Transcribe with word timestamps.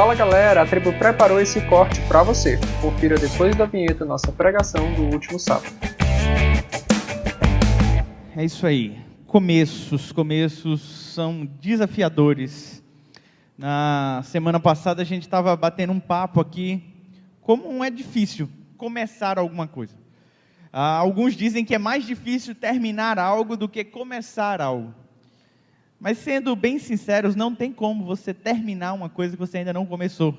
Fala 0.00 0.14
galera, 0.14 0.62
a 0.62 0.66
tribo 0.66 0.94
preparou 0.94 1.38
esse 1.38 1.60
corte 1.68 2.00
para 2.08 2.22
você. 2.22 2.58
Confira 2.80 3.18
depois 3.18 3.54
da 3.54 3.66
vinheta 3.66 4.02
nossa 4.02 4.32
pregação 4.32 4.90
do 4.94 5.02
último 5.02 5.38
sábado. 5.38 5.70
É 8.34 8.42
isso 8.42 8.66
aí. 8.66 8.98
Começos, 9.26 10.10
começos 10.10 10.80
são 11.12 11.44
desafiadores. 11.44 12.82
Na 13.58 14.22
semana 14.24 14.58
passada 14.58 15.02
a 15.02 15.04
gente 15.04 15.24
estava 15.24 15.54
batendo 15.54 15.92
um 15.92 16.00
papo 16.00 16.40
aqui 16.40 16.82
como 17.42 17.84
é 17.84 17.90
difícil 17.90 18.48
começar 18.78 19.38
alguma 19.38 19.68
coisa. 19.68 19.94
Ah, 20.72 20.96
alguns 20.96 21.36
dizem 21.36 21.62
que 21.62 21.74
é 21.74 21.78
mais 21.78 22.06
difícil 22.06 22.54
terminar 22.54 23.18
algo 23.18 23.54
do 23.54 23.68
que 23.68 23.84
começar 23.84 24.62
algo. 24.62 24.94
Mas 26.00 26.16
sendo 26.16 26.56
bem 26.56 26.78
sinceros, 26.78 27.36
não 27.36 27.54
tem 27.54 27.70
como 27.70 28.06
você 28.06 28.32
terminar 28.32 28.94
uma 28.94 29.10
coisa 29.10 29.36
que 29.36 29.38
você 29.38 29.58
ainda 29.58 29.74
não 29.74 29.84
começou. 29.84 30.34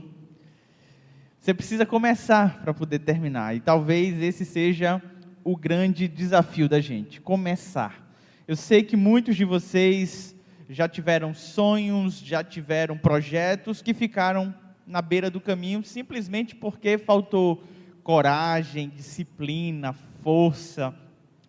Você 1.40 1.54
precisa 1.54 1.86
começar 1.86 2.60
para 2.62 2.74
poder 2.74 3.00
terminar. 3.00 3.56
E 3.56 3.60
talvez 3.60 4.20
esse 4.22 4.44
seja 4.44 5.00
o 5.44 5.56
grande 5.56 6.08
desafio 6.08 6.68
da 6.68 6.82
gente: 6.82 7.22
começar. 7.22 8.12
Eu 8.48 8.56
sei 8.56 8.82
que 8.82 8.98
muitos 8.98 9.36
de 9.36 9.46
vocês 9.46 10.36
já 10.68 10.90
tiveram 10.90 11.32
sonhos, 11.34 12.20
já 12.20 12.44
tiveram 12.44 12.98
projetos 12.98 13.84
que 13.84 13.94
ficaram 13.94 14.54
na 14.88 15.02
beira 15.02 15.30
do 15.30 15.40
caminho 15.40 15.84
simplesmente 15.84 16.56
porque 16.56 16.98
faltou 16.98 17.64
coragem, 18.04 18.90
disciplina, 18.90 19.94
força, 20.24 20.94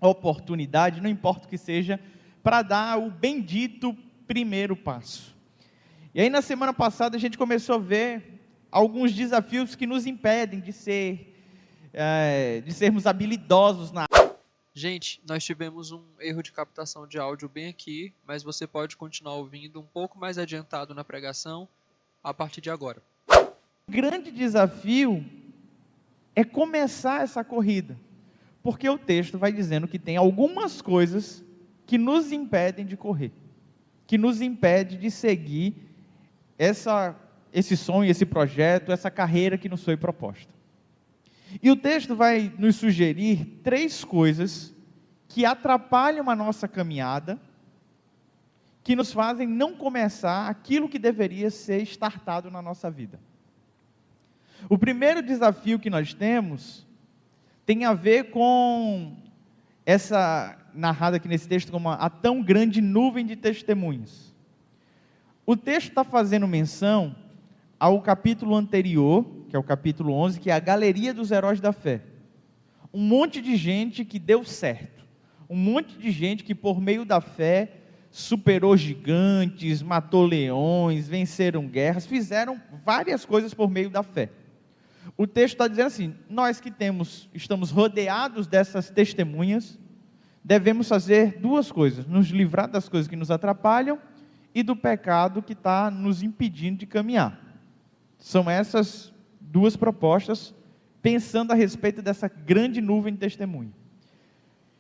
oportunidade, 0.00 1.00
não 1.00 1.08
importa 1.08 1.46
o 1.46 1.48
que 1.48 1.56
seja, 1.56 1.98
para 2.42 2.62
dar 2.62 2.98
o 2.98 3.10
bendito 3.10 3.96
primeiro 4.26 4.76
passo. 4.76 5.36
E 6.14 6.20
aí, 6.20 6.28
na 6.28 6.42
semana 6.42 6.72
passada, 6.72 7.16
a 7.16 7.20
gente 7.20 7.38
começou 7.38 7.76
a 7.76 7.78
ver 7.78 8.40
alguns 8.70 9.12
desafios 9.12 9.74
que 9.74 9.86
nos 9.86 10.06
impedem 10.06 10.60
de 10.60 10.72
ser, 10.72 11.36
é, 11.92 12.60
de 12.60 12.72
sermos 12.72 13.06
habilidosos 13.06 13.92
na 13.92 14.06
Gente, 14.74 15.20
nós 15.28 15.44
tivemos 15.44 15.92
um 15.92 16.02
erro 16.18 16.42
de 16.42 16.50
captação 16.50 17.06
de 17.06 17.18
áudio 17.18 17.46
bem 17.46 17.68
aqui, 17.68 18.14
mas 18.26 18.42
você 18.42 18.66
pode 18.66 18.96
continuar 18.96 19.34
ouvindo 19.34 19.78
um 19.78 19.84
pouco 19.84 20.18
mais 20.18 20.38
adiantado 20.38 20.94
na 20.94 21.04
pregação 21.04 21.68
a 22.24 22.32
partir 22.32 22.62
de 22.62 22.70
agora. 22.70 23.02
O 23.86 23.92
grande 23.92 24.30
desafio 24.30 25.22
é 26.34 26.42
começar 26.42 27.22
essa 27.22 27.44
corrida, 27.44 27.98
porque 28.62 28.88
o 28.88 28.96
texto 28.96 29.36
vai 29.36 29.52
dizendo 29.52 29.86
que 29.86 29.98
tem 29.98 30.16
algumas 30.16 30.80
coisas 30.80 31.44
que 31.86 31.98
nos 31.98 32.32
impedem 32.32 32.86
de 32.86 32.96
correr, 32.96 33.30
que 34.12 34.18
nos 34.18 34.42
impede 34.42 34.98
de 34.98 35.10
seguir 35.10 35.74
essa, 36.58 37.16
esse 37.50 37.74
sonho, 37.78 38.10
esse 38.10 38.26
projeto, 38.26 38.92
essa 38.92 39.10
carreira 39.10 39.56
que 39.56 39.70
nos 39.70 39.82
foi 39.82 39.96
proposta. 39.96 40.52
E 41.62 41.70
o 41.70 41.76
texto 41.76 42.14
vai 42.14 42.52
nos 42.58 42.76
sugerir 42.76 43.62
três 43.64 44.04
coisas 44.04 44.74
que 45.28 45.46
atrapalham 45.46 46.28
a 46.28 46.36
nossa 46.36 46.68
caminhada, 46.68 47.40
que 48.84 48.94
nos 48.94 49.10
fazem 49.14 49.46
não 49.48 49.74
começar 49.74 50.46
aquilo 50.46 50.90
que 50.90 50.98
deveria 50.98 51.50
ser 51.50 51.80
startado 51.80 52.50
na 52.50 52.60
nossa 52.60 52.90
vida. 52.90 53.18
O 54.68 54.76
primeiro 54.76 55.22
desafio 55.22 55.78
que 55.78 55.88
nós 55.88 56.12
temos 56.12 56.86
tem 57.64 57.86
a 57.86 57.94
ver 57.94 58.24
com 58.24 59.16
essa 59.84 60.58
narrada 60.74 61.16
aqui 61.16 61.28
nesse 61.28 61.48
texto 61.48 61.70
como 61.70 61.88
a 61.88 62.08
tão 62.08 62.42
grande 62.42 62.80
nuvem 62.80 63.26
de 63.26 63.36
testemunhos. 63.36 64.34
O 65.44 65.56
texto 65.56 65.88
está 65.88 66.04
fazendo 66.04 66.46
menção 66.46 67.14
ao 67.78 68.00
capítulo 68.00 68.54
anterior, 68.54 69.26
que 69.48 69.56
é 69.56 69.58
o 69.58 69.62
capítulo 69.62 70.12
11, 70.12 70.38
que 70.38 70.50
é 70.50 70.54
a 70.54 70.60
galeria 70.60 71.12
dos 71.12 71.30
heróis 71.30 71.60
da 71.60 71.72
fé. 71.72 72.00
Um 72.94 73.00
monte 73.00 73.40
de 73.40 73.56
gente 73.56 74.04
que 74.04 74.18
deu 74.18 74.44
certo. 74.44 75.04
Um 75.48 75.56
monte 75.56 75.98
de 75.98 76.10
gente 76.10 76.44
que, 76.44 76.54
por 76.54 76.80
meio 76.80 77.04
da 77.04 77.20
fé, 77.20 77.72
superou 78.10 78.76
gigantes, 78.76 79.82
matou 79.82 80.24
leões, 80.24 81.08
venceram 81.08 81.66
guerras, 81.66 82.06
fizeram 82.06 82.60
várias 82.84 83.24
coisas 83.24 83.52
por 83.52 83.70
meio 83.70 83.90
da 83.90 84.02
fé. 84.02 84.30
O 85.16 85.26
texto 85.26 85.54
está 85.54 85.68
dizendo 85.68 85.86
assim: 85.86 86.14
nós 86.28 86.60
que 86.60 86.70
temos, 86.70 87.28
estamos 87.34 87.70
rodeados 87.70 88.46
dessas 88.46 88.90
testemunhas, 88.90 89.78
devemos 90.42 90.88
fazer 90.88 91.38
duas 91.38 91.70
coisas: 91.70 92.06
nos 92.06 92.28
livrar 92.28 92.68
das 92.68 92.88
coisas 92.88 93.08
que 93.08 93.16
nos 93.16 93.30
atrapalham 93.30 93.98
e 94.54 94.62
do 94.62 94.76
pecado 94.76 95.42
que 95.42 95.52
está 95.52 95.90
nos 95.90 96.22
impedindo 96.22 96.78
de 96.78 96.86
caminhar. 96.86 97.38
São 98.18 98.48
essas 98.48 99.12
duas 99.40 99.76
propostas, 99.76 100.54
pensando 101.00 101.52
a 101.52 101.54
respeito 101.54 102.00
dessa 102.00 102.28
grande 102.28 102.80
nuvem 102.80 103.12
de 103.12 103.18
testemunho. 103.20 103.72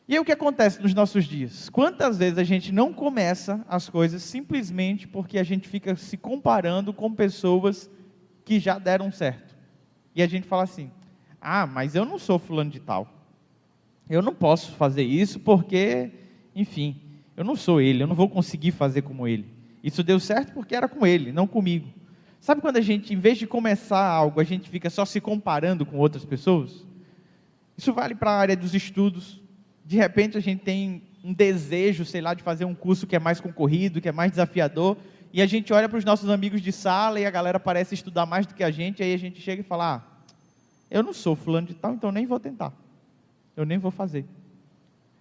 E 0.08 0.14
aí 0.14 0.20
o 0.20 0.24
que 0.24 0.32
acontece 0.32 0.82
nos 0.82 0.94
nossos 0.94 1.24
dias? 1.24 1.68
Quantas 1.70 2.18
vezes 2.18 2.38
a 2.38 2.44
gente 2.44 2.72
não 2.72 2.92
começa 2.92 3.64
as 3.68 3.88
coisas 3.88 4.22
simplesmente 4.22 5.06
porque 5.06 5.38
a 5.38 5.44
gente 5.44 5.68
fica 5.68 5.94
se 5.96 6.16
comparando 6.16 6.92
com 6.92 7.12
pessoas 7.12 7.90
que 8.44 8.58
já 8.58 8.78
deram 8.78 9.10
certo? 9.10 9.51
E 10.14 10.22
a 10.22 10.26
gente 10.26 10.46
fala 10.46 10.64
assim: 10.64 10.90
ah, 11.40 11.66
mas 11.66 11.94
eu 11.94 12.04
não 12.04 12.18
sou 12.18 12.38
fulano 12.38 12.70
de 12.70 12.80
tal. 12.80 13.08
Eu 14.08 14.22
não 14.22 14.34
posso 14.34 14.72
fazer 14.72 15.02
isso 15.02 15.40
porque, 15.40 16.10
enfim, 16.54 17.00
eu 17.36 17.44
não 17.44 17.56
sou 17.56 17.80
ele, 17.80 18.02
eu 18.02 18.06
não 18.06 18.14
vou 18.14 18.28
conseguir 18.28 18.72
fazer 18.72 19.02
como 19.02 19.26
ele. 19.26 19.46
Isso 19.82 20.02
deu 20.02 20.20
certo 20.20 20.52
porque 20.52 20.74
era 20.74 20.88
com 20.88 21.06
ele, 21.06 21.32
não 21.32 21.46
comigo. 21.46 21.88
Sabe 22.40 22.60
quando 22.60 22.76
a 22.76 22.80
gente, 22.80 23.14
em 23.14 23.16
vez 23.16 23.38
de 23.38 23.46
começar 23.46 24.04
algo, 24.04 24.40
a 24.40 24.44
gente 24.44 24.68
fica 24.68 24.90
só 24.90 25.04
se 25.04 25.20
comparando 25.20 25.86
com 25.86 25.96
outras 25.98 26.24
pessoas? 26.24 26.84
Isso 27.76 27.92
vale 27.92 28.14
para 28.14 28.30
a 28.32 28.38
área 28.38 28.56
dos 28.56 28.74
estudos. 28.74 29.40
De 29.84 29.96
repente 29.96 30.36
a 30.36 30.40
gente 30.40 30.60
tem 30.60 31.02
um 31.24 31.32
desejo, 31.32 32.04
sei 32.04 32.20
lá, 32.20 32.34
de 32.34 32.42
fazer 32.42 32.64
um 32.64 32.74
curso 32.74 33.06
que 33.06 33.16
é 33.16 33.18
mais 33.18 33.40
concorrido, 33.40 34.00
que 34.00 34.08
é 34.08 34.12
mais 34.12 34.30
desafiador, 34.30 34.96
e 35.32 35.40
a 35.40 35.46
gente 35.46 35.72
olha 35.72 35.88
para 35.88 35.98
os 35.98 36.04
nossos 36.04 36.28
amigos 36.28 36.60
de 36.60 36.70
sala 36.70 37.18
e 37.18 37.24
a 37.24 37.30
galera 37.30 37.58
parece 37.58 37.94
estudar 37.94 38.26
mais 38.26 38.46
do 38.46 38.54
que 38.54 38.62
a 38.62 38.70
gente, 38.70 39.02
aí 39.02 39.14
a 39.14 39.18
gente 39.18 39.40
chega 39.40 39.62
e 39.62 39.64
fala: 39.64 39.96
ah, 39.96 40.02
eu 40.90 41.02
não 41.02 41.14
sou 41.14 41.34
fulano 41.34 41.66
de 41.66 41.74
tal, 41.74 41.94
então 41.94 42.12
nem 42.12 42.26
vou 42.26 42.38
tentar. 42.38 42.72
Eu 43.56 43.64
nem 43.64 43.78
vou 43.78 43.90
fazer. 43.90 44.26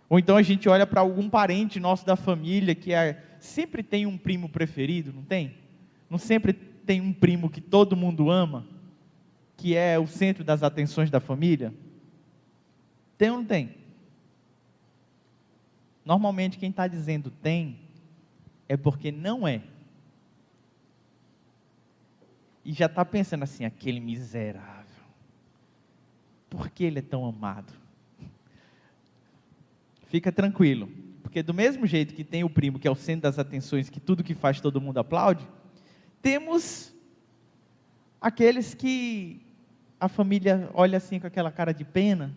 Ou 0.10 0.20
então 0.20 0.36
a 0.36 0.42
gente 0.42 0.68
olha 0.68 0.86
para 0.86 1.00
algum 1.00 1.30
parente 1.30 1.80
nosso 1.80 2.06
da 2.06 2.18
família 2.18 2.76
que 2.76 2.94
é, 2.94 3.24
sempre 3.40 3.82
tem 3.82 4.06
um 4.06 4.18
primo 4.18 4.50
preferido, 4.50 5.14
não 5.14 5.24
tem? 5.24 5.56
Não 6.10 6.18
sempre 6.18 6.52
tem 6.52 7.00
um 7.00 7.14
primo 7.14 7.50
que 7.50 7.62
todo 7.62 7.96
mundo 7.96 8.30
ama, 8.30 8.68
que 9.56 9.78
é 9.78 9.98
o 9.98 10.06
centro 10.06 10.44
das 10.44 10.62
atenções 10.62 11.10
da 11.10 11.22
família? 11.22 11.74
Tem 13.18 13.30
ou 13.30 13.38
não 13.38 13.46
tem? 13.46 13.76
Normalmente 16.04 16.58
quem 16.58 16.70
está 16.70 16.86
dizendo 16.88 17.32
tem 17.32 17.80
é 18.68 18.76
porque 18.76 19.10
não 19.10 19.48
é 19.48 19.62
e 22.64 22.74
já 22.74 22.86
está 22.86 23.04
pensando 23.04 23.44
assim: 23.44 23.66
aquele 23.66 24.00
miserável, 24.00 25.06
por 26.50 26.70
que 26.70 26.84
ele 26.84 27.00
é 27.00 27.02
tão 27.02 27.26
amado? 27.26 27.74
Fica 30.08 30.32
tranquilo, 30.32 30.90
porque 31.22 31.42
do 31.42 31.54
mesmo 31.54 31.86
jeito 31.86 32.14
que 32.14 32.24
tem 32.24 32.44
o 32.44 32.50
primo 32.50 32.80
que 32.80 32.88
é 32.88 32.92
o 32.92 32.96
centro 32.96 33.24
das 33.24 33.40
atenções, 33.40 33.90
que 33.90 34.00
tudo 34.00 34.24
que 34.24 34.36
faz 34.36 34.60
todo 34.60 34.82
mundo 34.82 35.00
aplaude, 35.00 35.48
temos 36.22 36.94
aqueles 38.20 38.74
que 38.74 39.42
a 40.00 40.08
família 40.08 40.70
olha 40.74 40.98
assim 40.98 41.20
com 41.20 41.28
aquela 41.28 41.52
cara 41.52 41.74
de 41.74 41.86
pena 41.86 42.36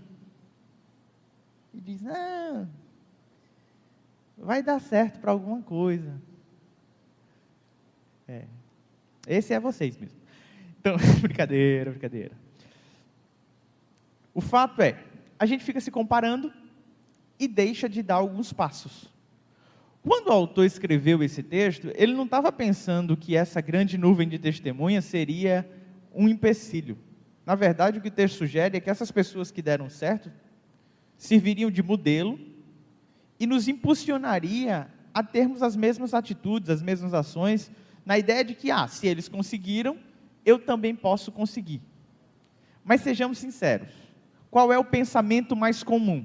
e 1.74 1.80
diz: 1.80 2.00
não, 2.00 2.68
vai 4.38 4.62
dar 4.62 4.80
certo 4.80 5.18
para 5.18 5.32
alguma 5.32 5.60
coisa. 5.62 6.20
É, 8.28 8.46
esse 9.26 9.52
é 9.52 9.60
vocês 9.60 9.96
mesmo. 9.96 10.18
Então, 10.80 10.96
brincadeira, 11.20 11.90
brincadeira. 11.90 12.32
O 14.34 14.40
fato 14.40 14.82
é, 14.82 14.98
a 15.38 15.46
gente 15.46 15.64
fica 15.64 15.80
se 15.80 15.90
comparando 15.90 16.52
e 17.38 17.48
deixa 17.48 17.88
de 17.88 18.02
dar 18.02 18.16
alguns 18.16 18.52
passos. 18.52 19.12
Quando 20.02 20.28
o 20.28 20.32
autor 20.32 20.66
escreveu 20.66 21.22
esse 21.22 21.42
texto, 21.42 21.90
ele 21.94 22.12
não 22.12 22.24
estava 22.24 22.52
pensando 22.52 23.16
que 23.16 23.34
essa 23.36 23.60
grande 23.60 23.96
nuvem 23.96 24.28
de 24.28 24.38
testemunhas 24.38 25.04
seria 25.04 25.66
um 26.14 26.28
empecilho. 26.28 26.98
Na 27.46 27.54
verdade, 27.54 27.98
o 27.98 28.02
que 28.02 28.08
o 28.08 28.10
texto 28.12 28.36
sugere 28.36 28.76
é 28.76 28.80
que 28.80 28.90
essas 28.90 29.10
pessoas 29.10 29.50
que 29.50 29.62
deram 29.62 29.88
certo 29.88 30.30
serviriam 31.16 31.70
de 31.70 31.82
modelo 31.82 32.38
e 33.38 33.46
nos 33.46 33.66
impulsionaria 33.68 34.88
a 35.12 35.22
termos 35.22 35.62
as 35.62 35.76
mesmas 35.76 36.12
atitudes, 36.12 36.68
as 36.68 36.82
mesmas 36.82 37.14
ações 37.14 37.70
na 38.04 38.18
ideia 38.18 38.44
de 38.44 38.54
que, 38.54 38.70
ah, 38.70 38.86
se 38.86 39.06
eles 39.06 39.28
conseguiram, 39.28 39.98
eu 40.44 40.58
também 40.58 40.94
posso 40.94 41.32
conseguir. 41.32 41.80
Mas 42.84 43.00
sejamos 43.00 43.38
sinceros: 43.38 43.90
qual 44.50 44.72
é 44.72 44.78
o 44.78 44.84
pensamento 44.84 45.56
mais 45.56 45.82
comum? 45.82 46.24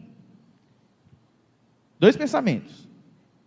Dois 2.00 2.16
pensamentos. 2.16 2.88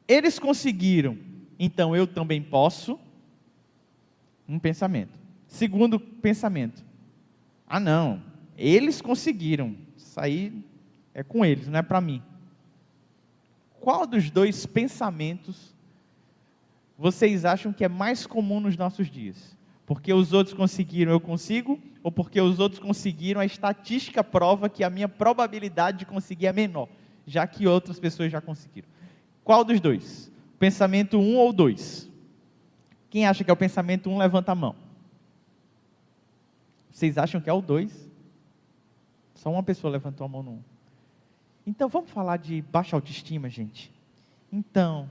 Eles 0.06 0.38
conseguiram, 0.38 1.16
então 1.58 1.94
eu 1.94 2.06
também 2.06 2.42
posso. 2.42 2.98
Um 4.48 4.58
pensamento. 4.58 5.18
Segundo 5.46 5.98
pensamento. 5.98 6.84
Ah, 7.66 7.80
não. 7.80 8.22
Eles 8.56 9.00
conseguiram. 9.00 9.76
Isso 9.96 10.18
aí 10.20 10.52
é 11.14 11.22
com 11.22 11.44
eles, 11.44 11.68
não 11.68 11.78
é 11.78 11.82
para 11.82 12.00
mim. 12.00 12.22
Qual 13.80 14.06
dos 14.06 14.30
dois 14.30 14.66
pensamentos 14.66 15.71
vocês 17.02 17.44
acham 17.44 17.72
que 17.72 17.84
é 17.84 17.88
mais 17.88 18.28
comum 18.28 18.60
nos 18.60 18.76
nossos 18.76 19.10
dias? 19.10 19.58
Porque 19.84 20.14
os 20.14 20.32
outros 20.32 20.54
conseguiram, 20.54 21.10
eu 21.10 21.18
consigo? 21.18 21.80
Ou 22.00 22.12
porque 22.12 22.40
os 22.40 22.60
outros 22.60 22.80
conseguiram, 22.80 23.40
a 23.40 23.44
estatística 23.44 24.22
prova 24.22 24.68
que 24.68 24.84
a 24.84 24.88
minha 24.88 25.08
probabilidade 25.08 25.98
de 25.98 26.06
conseguir 26.06 26.46
é 26.46 26.52
menor, 26.52 26.88
já 27.26 27.44
que 27.44 27.66
outras 27.66 27.98
pessoas 27.98 28.30
já 28.30 28.40
conseguiram? 28.40 28.88
Qual 29.42 29.64
dos 29.64 29.80
dois? 29.80 30.30
Pensamento 30.60 31.18
1 31.18 31.20
um 31.20 31.38
ou 31.38 31.52
2? 31.52 32.08
Quem 33.10 33.26
acha 33.26 33.42
que 33.42 33.50
é 33.50 33.52
o 33.52 33.56
pensamento 33.56 34.08
1, 34.08 34.14
um, 34.14 34.18
levanta 34.18 34.52
a 34.52 34.54
mão. 34.54 34.76
Vocês 36.88 37.18
acham 37.18 37.40
que 37.40 37.50
é 37.50 37.52
o 37.52 37.60
2? 37.60 38.12
Só 39.34 39.50
uma 39.50 39.64
pessoa 39.64 39.92
levantou 39.92 40.24
a 40.24 40.28
mão 40.28 40.44
no 40.44 40.50
1. 40.52 40.54
Um. 40.54 40.62
Então, 41.66 41.88
vamos 41.88 42.10
falar 42.10 42.36
de 42.36 42.62
baixa 42.62 42.94
autoestima, 42.94 43.48
gente? 43.48 43.92
Então, 44.52 45.10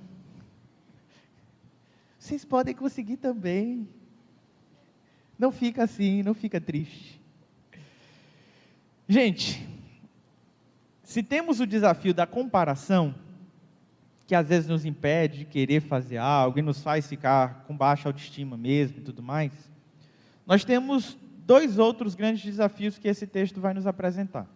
vocês 2.21 2.45
podem 2.45 2.75
conseguir 2.75 3.17
também. 3.17 3.89
Não 5.39 5.51
fica 5.51 5.85
assim, 5.85 6.21
não 6.21 6.35
fica 6.35 6.61
triste. 6.61 7.19
Gente, 9.09 9.67
se 11.01 11.23
temos 11.23 11.59
o 11.59 11.65
desafio 11.65 12.13
da 12.13 12.27
comparação, 12.27 13.15
que 14.27 14.35
às 14.35 14.47
vezes 14.47 14.69
nos 14.69 14.85
impede 14.85 15.39
de 15.39 15.45
querer 15.45 15.81
fazer 15.81 16.17
algo 16.17 16.59
e 16.59 16.61
nos 16.61 16.83
faz 16.83 17.07
ficar 17.07 17.63
com 17.65 17.75
baixa 17.75 18.07
autoestima 18.07 18.55
mesmo 18.55 18.99
e 18.99 19.01
tudo 19.01 19.23
mais, 19.23 19.51
nós 20.45 20.63
temos 20.63 21.17
dois 21.43 21.79
outros 21.79 22.13
grandes 22.13 22.45
desafios 22.45 22.99
que 22.99 23.07
esse 23.07 23.25
texto 23.25 23.59
vai 23.59 23.73
nos 23.73 23.87
apresentar. 23.87 24.47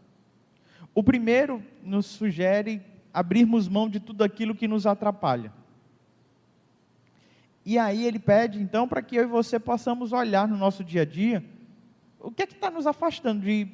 O 0.94 1.04
primeiro 1.04 1.64
nos 1.84 2.06
sugere 2.06 2.80
abrirmos 3.12 3.68
mão 3.68 3.90
de 3.90 4.00
tudo 4.00 4.24
aquilo 4.24 4.54
que 4.54 4.68
nos 4.68 4.86
atrapalha. 4.86 5.52
E 7.66 7.80
aí 7.80 8.06
ele 8.06 8.20
pede, 8.20 8.62
então, 8.62 8.88
para 8.88 9.02
que 9.02 9.16
eu 9.16 9.24
e 9.24 9.28
você 9.28 9.60
possamos 9.60 10.14
olhar 10.14 10.48
no 10.48 10.56
nosso 10.56 10.84
dia 10.84 11.02
a 11.02 11.06
dia 11.06 11.44
o 12.20 12.32
que 12.32 12.42
é 12.42 12.48
que 12.48 12.54
está 12.54 12.72
nos 12.72 12.88
afastando 12.88 13.44
de 13.44 13.68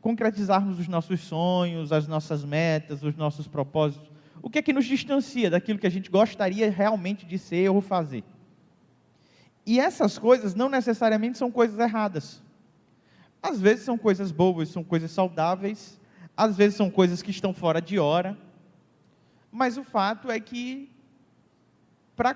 concretizarmos 0.00 0.78
os 0.78 0.88
nossos 0.88 1.20
sonhos, 1.20 1.92
as 1.92 2.08
nossas 2.08 2.42
metas, 2.42 3.02
os 3.02 3.14
nossos 3.16 3.46
propósitos. 3.46 4.10
O 4.40 4.48
que 4.48 4.58
é 4.58 4.62
que 4.62 4.72
nos 4.72 4.86
distancia 4.86 5.50
daquilo 5.50 5.78
que 5.78 5.86
a 5.86 5.90
gente 5.90 6.10
gostaria 6.10 6.70
realmente 6.70 7.26
de 7.26 7.38
ser 7.38 7.68
ou 7.70 7.82
fazer. 7.82 8.24
E 9.66 9.78
essas 9.78 10.16
coisas 10.16 10.54
não 10.54 10.70
necessariamente 10.70 11.36
são 11.36 11.50
coisas 11.50 11.78
erradas. 11.78 12.42
Às 13.42 13.60
vezes 13.60 13.84
são 13.84 13.98
coisas 13.98 14.32
boas, 14.32 14.70
são 14.70 14.82
coisas 14.82 15.10
saudáveis, 15.10 16.00
às 16.34 16.56
vezes 16.56 16.76
são 16.76 16.90
coisas 16.90 17.20
que 17.20 17.30
estão 17.30 17.52
fora 17.52 17.82
de 17.82 17.98
hora. 17.98 18.38
Mas 19.52 19.76
o 19.76 19.84
fato 19.84 20.30
é 20.30 20.40
que 20.40 20.90
para 22.16 22.34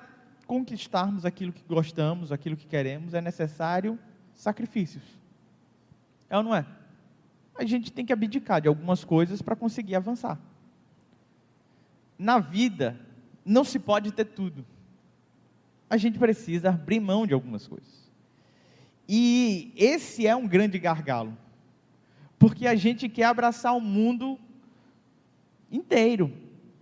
conquistarmos 0.52 1.24
aquilo 1.24 1.50
que 1.50 1.64
gostamos, 1.66 2.30
aquilo 2.30 2.58
que 2.58 2.66
queremos, 2.66 3.14
é 3.14 3.22
necessário 3.22 3.98
sacrifícios. 4.34 5.02
É 6.28 6.36
ou 6.36 6.42
não 6.42 6.54
é? 6.54 6.66
A 7.54 7.64
gente 7.64 7.90
tem 7.90 8.04
que 8.04 8.12
abdicar 8.12 8.60
de 8.60 8.68
algumas 8.68 9.02
coisas 9.02 9.40
para 9.40 9.56
conseguir 9.56 9.94
avançar. 9.94 10.38
Na 12.18 12.38
vida, 12.38 13.00
não 13.46 13.64
se 13.64 13.78
pode 13.78 14.12
ter 14.12 14.26
tudo. 14.26 14.62
A 15.88 15.96
gente 15.96 16.18
precisa 16.18 16.68
abrir 16.68 17.00
mão 17.00 17.26
de 17.26 17.32
algumas 17.32 17.66
coisas. 17.66 18.12
E 19.08 19.72
esse 19.74 20.26
é 20.26 20.36
um 20.36 20.46
grande 20.46 20.78
gargalo. 20.78 21.34
Porque 22.38 22.66
a 22.66 22.74
gente 22.74 23.08
quer 23.08 23.24
abraçar 23.24 23.74
o 23.74 23.80
mundo 23.80 24.38
inteiro. 25.70 26.30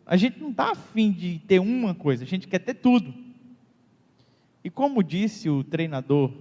A 0.05 0.17
gente 0.17 0.41
não 0.41 0.51
está 0.51 0.73
afim 0.73 1.13
de 1.13 1.39
ter 1.47 1.61
uma 1.61 1.95
coisa, 1.95 2.25
a 2.25 2.27
gente 2.27 2.49
quer 2.49 2.59
ter 2.59 2.75
tudo. 2.75 3.30
E 4.71 4.73
como 4.73 5.03
disse 5.03 5.51
o 5.51 5.65
treinador, 5.65 6.33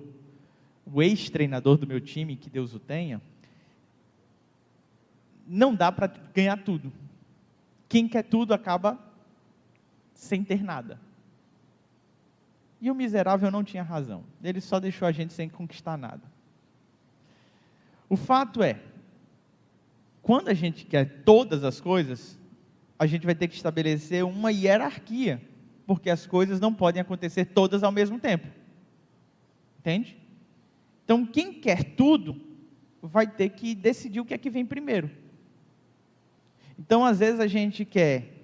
o 0.86 1.02
ex-treinador 1.02 1.78
do 1.78 1.88
meu 1.88 2.00
time, 2.00 2.36
que 2.36 2.48
Deus 2.48 2.76
o 2.76 2.80
tenha, 2.80 3.20
não 5.48 5.74
dá 5.74 5.92
para 5.92 6.06
ganhar 6.31 6.64
tudo. 6.64 6.94
Quem 7.88 8.08
quer 8.08 8.22
tudo 8.22 8.54
acaba 8.54 9.00
sem 10.14 10.44
ter 10.44 10.62
nada. 10.62 11.02
E 12.80 12.92
o 12.92 12.94
miserável 12.94 13.50
não 13.50 13.64
tinha 13.64 13.81
razão. 13.81 14.24
Ele 14.44 14.62
só 14.62 14.80
deixou 14.80 15.08
a 15.08 15.12
gente 15.12 15.34
sem 15.34 15.50
conquistar 15.50 15.98
nada. 15.98 16.22
O 18.08 18.16
fato 18.16 18.62
é, 18.62 18.80
quando 20.22 20.50
a 20.50 20.54
gente 20.54 20.86
quer 20.86 21.24
todas 21.24 21.64
as 21.64 21.81
coisas, 21.81 22.38
a 23.00 23.08
gente 23.08 23.26
vai 23.26 23.34
ter 23.34 23.48
que 23.48 23.56
estabelecer 23.56 24.24
uma 24.24 24.52
hierarquia 24.52 25.49
porque 25.90 26.12
as 26.12 26.28
coisas 26.28 26.60
não 26.60 26.72
podem 26.72 27.02
acontecer 27.02 27.46
todas 27.46 27.82
ao 27.82 27.92
mesmo 27.92 28.20
tempo. 28.20 28.48
Entende? 29.80 30.16
Então, 31.04 31.26
quem 31.26 31.52
quer 31.52 31.84
tudo, 31.84 32.40
vai 33.02 33.26
ter 33.26 33.50
que 33.50 33.74
decidir 33.74 34.20
o 34.20 34.26
que 34.26 34.36
é 34.36 34.38
que 34.38 34.52
vem 34.52 34.64
primeiro. 34.64 35.10
Então, 36.78 37.04
às 37.04 37.18
vezes 37.18 37.40
a 37.40 37.48
gente 37.48 37.86
quer, 37.86 38.36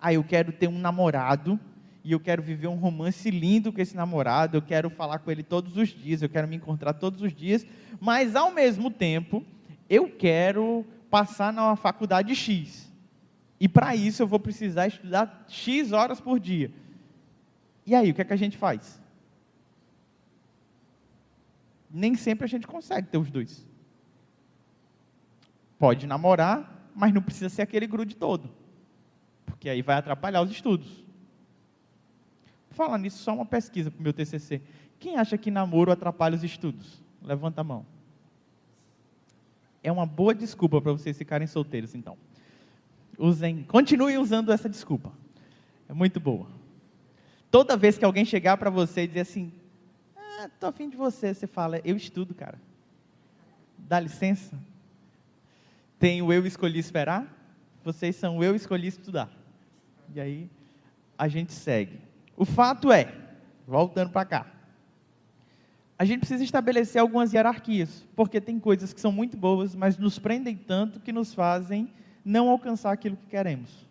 ah, 0.00 0.14
eu 0.14 0.24
quero 0.24 0.50
ter 0.50 0.66
um 0.66 0.78
namorado, 0.78 1.60
e 2.02 2.12
eu 2.12 2.18
quero 2.18 2.42
viver 2.42 2.68
um 2.68 2.76
romance 2.76 3.30
lindo 3.30 3.70
com 3.70 3.82
esse 3.82 3.94
namorado, 3.94 4.56
eu 4.56 4.62
quero 4.62 4.88
falar 4.88 5.18
com 5.18 5.30
ele 5.30 5.42
todos 5.42 5.76
os 5.76 5.90
dias, 5.90 6.22
eu 6.22 6.28
quero 6.30 6.48
me 6.48 6.56
encontrar 6.56 6.94
todos 6.94 7.20
os 7.20 7.34
dias, 7.34 7.66
mas 8.00 8.34
ao 8.34 8.50
mesmo 8.50 8.90
tempo, 8.90 9.44
eu 9.90 10.08
quero 10.08 10.86
passar 11.10 11.52
na 11.52 11.76
faculdade 11.76 12.34
X. 12.34 12.90
E 13.60 13.68
para 13.68 13.94
isso 13.94 14.22
eu 14.22 14.26
vou 14.26 14.40
precisar 14.40 14.86
estudar 14.86 15.44
X 15.46 15.92
horas 15.92 16.18
por 16.18 16.40
dia. 16.40 16.72
E 17.86 17.94
aí, 17.94 18.10
o 18.10 18.14
que 18.14 18.22
é 18.22 18.24
que 18.24 18.32
a 18.32 18.36
gente 18.36 18.56
faz? 18.56 19.00
Nem 21.90 22.14
sempre 22.14 22.44
a 22.44 22.48
gente 22.48 22.66
consegue 22.66 23.08
ter 23.08 23.18
os 23.18 23.30
dois. 23.30 23.66
Pode 25.78 26.06
namorar, 26.06 26.90
mas 26.94 27.12
não 27.12 27.22
precisa 27.22 27.48
ser 27.48 27.62
aquele 27.62 27.86
grude 27.86 28.16
todo. 28.16 28.50
Porque 29.44 29.68
aí 29.68 29.82
vai 29.82 29.96
atrapalhar 29.96 30.42
os 30.42 30.50
estudos. 30.50 31.04
Falando 32.70 33.02
nisso, 33.02 33.18
só 33.18 33.34
uma 33.34 33.46
pesquisa 33.46 33.90
para 33.90 34.00
o 34.00 34.02
meu 34.02 34.12
TCC. 34.12 34.60
Quem 34.98 35.16
acha 35.16 35.38
que 35.38 35.50
namoro 35.50 35.92
atrapalha 35.92 36.34
os 36.34 36.42
estudos? 36.42 37.02
Levanta 37.22 37.60
a 37.60 37.64
mão. 37.64 37.86
É 39.82 39.92
uma 39.92 40.06
boa 40.06 40.34
desculpa 40.34 40.80
para 40.80 40.92
vocês 40.92 41.16
ficarem 41.16 41.46
solteiros, 41.46 41.94
então. 41.94 42.16
Usem, 43.18 43.62
continuem 43.64 44.18
usando 44.18 44.50
essa 44.50 44.68
desculpa. 44.68 45.12
É 45.88 45.92
muito 45.92 46.18
boa. 46.18 46.46
Toda 47.54 47.76
vez 47.76 47.96
que 47.96 48.04
alguém 48.04 48.24
chegar 48.24 48.56
para 48.56 48.68
você 48.68 49.04
e 49.04 49.06
dizer 49.06 49.20
assim, 49.20 49.52
ah, 50.16 50.50
afim 50.62 50.90
de 50.90 50.96
você, 50.96 51.32
você 51.32 51.46
fala, 51.46 51.80
eu 51.84 51.96
estudo, 51.96 52.34
cara. 52.34 52.60
Dá 53.78 54.00
licença. 54.00 54.58
Tem 55.96 56.20
o 56.20 56.32
eu 56.32 56.44
escolhi 56.48 56.80
esperar, 56.80 57.32
vocês 57.84 58.16
são 58.16 58.42
eu 58.42 58.56
escolhi 58.56 58.88
estudar. 58.88 59.30
E 60.12 60.20
aí 60.20 60.50
a 61.16 61.28
gente 61.28 61.52
segue. 61.52 62.00
O 62.36 62.44
fato 62.44 62.90
é, 62.90 63.14
voltando 63.68 64.10
para 64.10 64.24
cá, 64.24 64.46
a 65.96 66.04
gente 66.04 66.18
precisa 66.18 66.42
estabelecer 66.42 67.00
algumas 67.00 67.32
hierarquias, 67.32 68.04
porque 68.16 68.40
tem 68.40 68.58
coisas 68.58 68.92
que 68.92 69.00
são 69.00 69.12
muito 69.12 69.36
boas, 69.36 69.76
mas 69.76 69.96
nos 69.96 70.18
prendem 70.18 70.56
tanto 70.56 70.98
que 70.98 71.12
nos 71.12 71.32
fazem 71.32 71.88
não 72.24 72.50
alcançar 72.50 72.90
aquilo 72.90 73.16
que 73.16 73.26
queremos. 73.26 73.86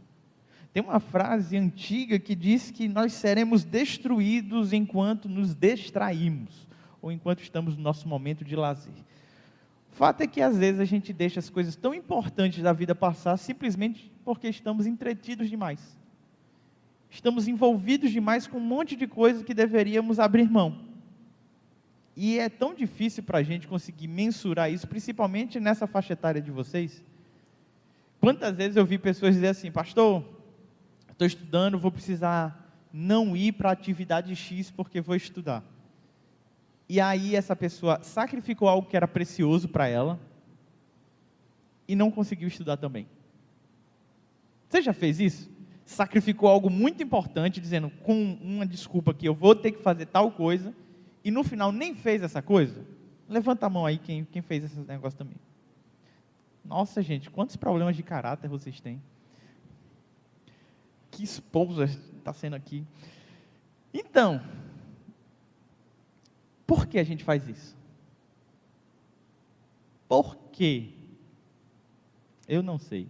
Tem 0.74 0.82
uma 0.82 1.00
frase 1.00 1.56
antiga 1.56 2.18
que 2.18 2.34
diz 2.34 2.72
que 2.72 2.88
nós 2.88 3.14
seremos 3.14 3.64
destruídos 3.64 4.74
enquanto 4.74 5.30
nos 5.30 5.54
distraímos, 5.54 6.68
ou 7.00 7.12
enquanto 7.12 7.44
estamos 7.44 7.78
no 7.78 7.84
nosso 7.84 8.08
momento 8.08 8.44
de 8.44 8.56
lazer. 8.56 8.96
O 9.92 9.96
fato 9.96 10.22
é 10.22 10.28
que 10.28 10.42
às 10.42 10.58
vezes 10.58 10.82
a 10.82 10.86
gente 10.86 11.14
deixa 11.14 11.40
as 11.40 11.48
coisas 11.48 11.76
tão 11.76 11.94
importantes 11.94 12.64
da 12.64 12.74
vida 12.74 12.96
passar 12.96 13.38
simplesmente 13.38 14.12
porque 14.26 14.48
estamos 14.48 14.88
entretidos 14.88 15.48
demais. 15.48 15.96
Estamos 17.08 17.48
envolvidos 17.48 18.10
demais 18.10 18.48
com 18.48 18.58
um 18.58 18.62
monte 18.62 18.96
de 18.96 19.06
coisa 19.06 19.44
que 19.44 19.54
deveríamos 19.54 20.20
abrir 20.20 20.50
mão. 20.50 20.80
E 22.18 22.40
é 22.40 22.50
tão 22.50 22.74
difícil 22.74 23.22
para 23.22 23.38
a 23.38 23.44
gente 23.44 23.68
conseguir 23.68 24.08
mensurar 24.08 24.72
isso, 24.72 24.88
principalmente 24.88 25.60
nessa 25.60 25.86
faixa 25.86 26.14
etária 26.14 26.42
de 26.42 26.50
vocês. 26.50 27.04
Quantas 28.20 28.56
vezes 28.56 28.76
eu 28.76 28.86
vi 28.86 28.98
pessoas 28.98 29.36
dizer 29.36 29.50
assim, 29.50 29.72
pastor, 29.72 30.24
estou 31.14 31.26
estudando, 31.26 31.80
vou 31.80 31.92
precisar 31.92 32.60
não 32.92 33.36
ir 33.36 33.54
para 33.54 33.70
a 33.70 33.74
atividade 33.74 34.36
X 34.36 34.70
porque 34.70 35.02
vou 35.02 35.16
estudar. 35.16 35.64
E 36.88 37.00
aí 37.00 37.36
essa 37.36 37.56
pessoa 37.56 38.04
sacrificou 38.04 38.68
algo 38.68 38.88
que 38.88 38.96
era 38.96 39.08
precioso 39.08 39.68
para 39.68 39.88
ela 39.88 40.20
e 41.88 41.96
não 41.96 42.12
conseguiu 42.12 42.48
estudar 42.48 42.78
também. 42.78 43.08
Você 44.68 44.82
já 44.82 44.94
fez 44.94 45.20
isso? 45.20 45.50
Sacrificou 45.86 46.50
algo 46.50 46.70
muito 46.70 47.02
importante, 47.04 47.62
dizendo 47.62 47.90
com 48.04 48.38
uma 48.42 48.66
desculpa 48.66 49.14
que 49.14 49.28
eu 49.28 49.34
vou 49.34 49.56
ter 49.56 49.72
que 49.72 49.82
fazer 49.82 50.06
tal 50.06 50.32
coisa, 50.32 50.74
e 51.24 51.32
no 51.32 51.44
final 51.44 51.72
nem 51.72 51.94
fez 51.94 52.22
essa 52.22 52.42
coisa? 52.42 52.86
Levanta 53.28 53.66
a 53.66 53.70
mão 53.70 53.86
aí 53.86 53.98
quem, 53.98 54.26
quem 54.26 54.42
fez 54.42 54.64
esse 54.64 54.80
negócio 54.80 55.18
também. 55.18 55.36
Nossa, 56.64 57.02
gente, 57.02 57.30
quantos 57.30 57.56
problemas 57.56 57.96
de 57.96 58.04
caráter 58.04 58.48
vocês 58.48 58.80
têm? 58.80 59.02
Que 61.14 61.24
esposa 61.24 61.86
está 61.86 62.34
sendo 62.34 62.56
aqui. 62.56 62.84
Então, 63.94 64.44
por 66.66 66.88
que 66.88 66.98
a 66.98 67.04
gente 67.04 67.24
faz 67.24 67.48
isso? 67.48 67.78
Por 70.08 70.36
quê? 70.52 70.92
Eu 72.48 72.64
não 72.64 72.80
sei. 72.80 73.08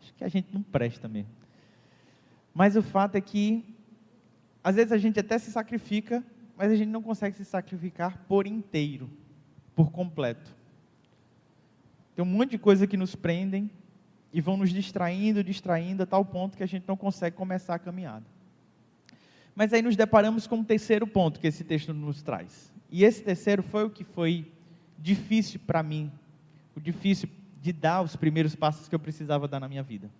Acho 0.00 0.14
que 0.14 0.24
a 0.24 0.28
gente 0.28 0.48
não 0.52 0.62
presta 0.62 1.06
mesmo. 1.06 1.30
Mas 2.54 2.74
o 2.74 2.82
fato 2.82 3.16
é 3.16 3.20
que, 3.20 3.76
às 4.62 4.76
vezes 4.76 4.92
a 4.92 4.98
gente 4.98 5.20
até 5.20 5.38
se 5.38 5.52
sacrifica, 5.52 6.24
mas 6.56 6.72
a 6.72 6.76
gente 6.76 6.88
não 6.88 7.02
consegue 7.02 7.36
se 7.36 7.44
sacrificar 7.44 8.24
por 8.26 8.46
inteiro, 8.46 9.10
por 9.74 9.90
completo. 9.90 10.56
Tem 12.14 12.24
um 12.24 12.28
monte 12.28 12.52
de 12.52 12.58
coisa 12.58 12.86
que 12.86 12.96
nos 12.96 13.14
prendem 13.14 13.70
e 14.34 14.40
vão 14.40 14.56
nos 14.56 14.70
distraindo, 14.70 15.44
distraindo, 15.44 16.02
a 16.02 16.06
tal 16.06 16.24
ponto 16.24 16.56
que 16.56 16.62
a 16.64 16.66
gente 16.66 16.84
não 16.88 16.96
consegue 16.96 17.36
começar 17.36 17.76
a 17.76 17.78
caminhada. 17.78 18.26
Mas 19.54 19.72
aí 19.72 19.80
nos 19.80 19.94
deparamos 19.94 20.48
com 20.48 20.56
um 20.56 20.64
terceiro 20.64 21.06
ponto 21.06 21.38
que 21.38 21.46
esse 21.46 21.62
texto 21.62 21.94
nos 21.94 22.20
traz. 22.20 22.72
E 22.90 23.04
esse 23.04 23.22
terceiro 23.22 23.62
foi 23.62 23.84
o 23.84 23.90
que 23.90 24.02
foi 24.02 24.50
difícil 24.98 25.60
para 25.64 25.84
mim, 25.84 26.10
o 26.74 26.80
difícil 26.80 27.28
de 27.62 27.72
dar 27.72 28.02
os 28.02 28.16
primeiros 28.16 28.56
passos 28.56 28.88
que 28.88 28.94
eu 28.96 28.98
precisava 28.98 29.46
dar 29.46 29.60
na 29.60 29.68
minha 29.68 29.84
vida. 29.84 30.10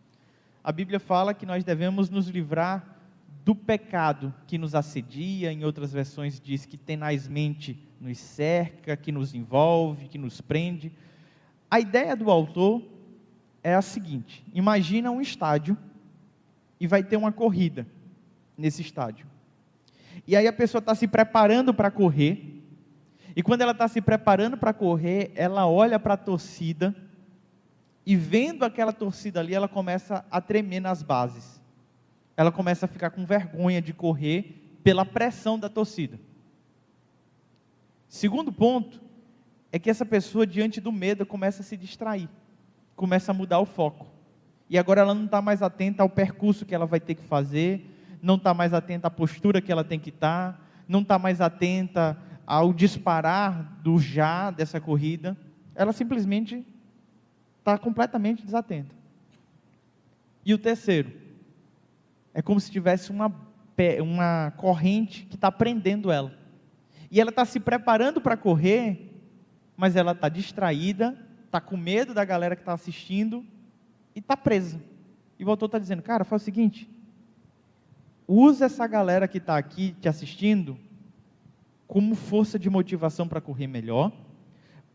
A 0.62 0.70
Bíblia 0.70 1.00
fala 1.00 1.34
que 1.34 1.44
nós 1.44 1.64
devemos 1.64 2.08
nos 2.08 2.28
livrar 2.28 2.96
do 3.44 3.52
pecado 3.52 4.32
que 4.46 4.56
nos 4.56 4.76
assedia, 4.76 5.52
em 5.52 5.64
outras 5.64 5.92
versões 5.92 6.40
diz 6.40 6.64
que 6.64 6.76
tenazmente 6.76 7.76
nos 8.00 8.18
cerca, 8.18 8.96
que 8.96 9.10
nos 9.10 9.34
envolve, 9.34 10.06
que 10.06 10.18
nos 10.18 10.40
prende. 10.40 10.92
A 11.68 11.80
ideia 11.80 12.14
do 12.14 12.30
autor 12.30 12.93
é 13.64 13.74
a 13.74 13.82
seguinte: 13.82 14.44
imagina 14.54 15.10
um 15.10 15.20
estádio 15.20 15.76
e 16.78 16.86
vai 16.86 17.02
ter 17.02 17.16
uma 17.16 17.32
corrida 17.32 17.86
nesse 18.56 18.82
estádio. 18.82 19.26
E 20.26 20.36
aí 20.36 20.46
a 20.46 20.52
pessoa 20.52 20.78
está 20.78 20.94
se 20.94 21.08
preparando 21.08 21.72
para 21.74 21.90
correr, 21.90 22.62
e 23.34 23.42
quando 23.42 23.62
ela 23.62 23.72
está 23.72 23.88
se 23.88 24.00
preparando 24.00 24.56
para 24.56 24.72
correr, 24.72 25.32
ela 25.34 25.66
olha 25.66 25.98
para 25.98 26.14
a 26.14 26.18
torcida, 26.18 26.94
e 28.06 28.14
vendo 28.14 28.64
aquela 28.64 28.92
torcida 28.92 29.40
ali, 29.40 29.54
ela 29.54 29.66
começa 29.66 30.24
a 30.30 30.40
tremer 30.40 30.80
nas 30.80 31.02
bases. 31.02 31.60
Ela 32.36 32.52
começa 32.52 32.84
a 32.84 32.88
ficar 32.88 33.10
com 33.10 33.24
vergonha 33.24 33.80
de 33.80 33.92
correr 33.92 34.78
pela 34.82 35.06
pressão 35.06 35.58
da 35.58 35.68
torcida. 35.68 36.20
Segundo 38.08 38.52
ponto, 38.52 39.00
é 39.72 39.78
que 39.78 39.90
essa 39.90 40.04
pessoa, 40.04 40.46
diante 40.46 40.80
do 40.80 40.92
medo, 40.92 41.24
começa 41.24 41.62
a 41.62 41.64
se 41.64 41.76
distrair, 41.76 42.28
começa 42.94 43.32
a 43.32 43.34
mudar 43.34 43.58
o 43.60 43.66
foco. 43.66 44.06
E 44.68 44.78
agora 44.78 45.00
ela 45.00 45.14
não 45.14 45.26
está 45.26 45.42
mais 45.42 45.62
atenta 45.62 46.02
ao 46.02 46.08
percurso 46.08 46.64
que 46.64 46.74
ela 46.74 46.86
vai 46.86 47.00
ter 47.00 47.14
que 47.14 47.22
fazer, 47.22 48.18
não 48.22 48.36
está 48.36 48.54
mais 48.54 48.72
atenta 48.72 49.08
à 49.08 49.10
postura 49.10 49.60
que 49.60 49.70
ela 49.70 49.84
tem 49.84 49.98
que 49.98 50.08
estar, 50.08 50.52
tá, 50.52 50.60
não 50.88 51.00
está 51.00 51.18
mais 51.18 51.40
atenta 51.40 52.16
ao 52.46 52.72
disparar 52.72 53.80
do 53.82 53.98
já 53.98 54.50
dessa 54.50 54.80
corrida. 54.80 55.36
Ela 55.74 55.92
simplesmente 55.92 56.64
está 57.58 57.78
completamente 57.78 58.44
desatenta. 58.44 58.94
E 60.44 60.52
o 60.52 60.58
terceiro, 60.58 61.10
é 62.34 62.42
como 62.42 62.60
se 62.60 62.70
tivesse 62.70 63.10
uma, 63.10 63.32
uma 64.02 64.52
corrente 64.56 65.24
que 65.26 65.36
está 65.36 65.50
prendendo 65.50 66.10
ela. 66.10 66.32
E 67.10 67.20
ela 67.20 67.30
está 67.30 67.44
se 67.44 67.60
preparando 67.60 68.20
para 68.20 68.36
correr, 68.36 69.22
mas 69.76 69.96
ela 69.96 70.12
está 70.12 70.28
distraída, 70.28 71.16
está 71.54 71.60
com 71.60 71.76
medo 71.76 72.12
da 72.12 72.24
galera 72.24 72.56
que 72.56 72.62
está 72.62 72.72
assistindo 72.72 73.44
e 74.14 74.18
está 74.18 74.36
presa. 74.36 74.80
E 75.38 75.44
o 75.44 75.50
autor 75.50 75.66
está 75.66 75.78
dizendo, 75.78 76.02
cara, 76.02 76.24
faz 76.24 76.42
o 76.42 76.44
seguinte, 76.44 76.90
usa 78.26 78.66
essa 78.66 78.86
galera 78.86 79.28
que 79.28 79.38
está 79.38 79.56
aqui 79.56 79.92
te 80.00 80.08
assistindo 80.08 80.76
como 81.86 82.14
força 82.14 82.58
de 82.58 82.68
motivação 82.68 83.28
para 83.28 83.40
correr 83.40 83.68
melhor, 83.68 84.12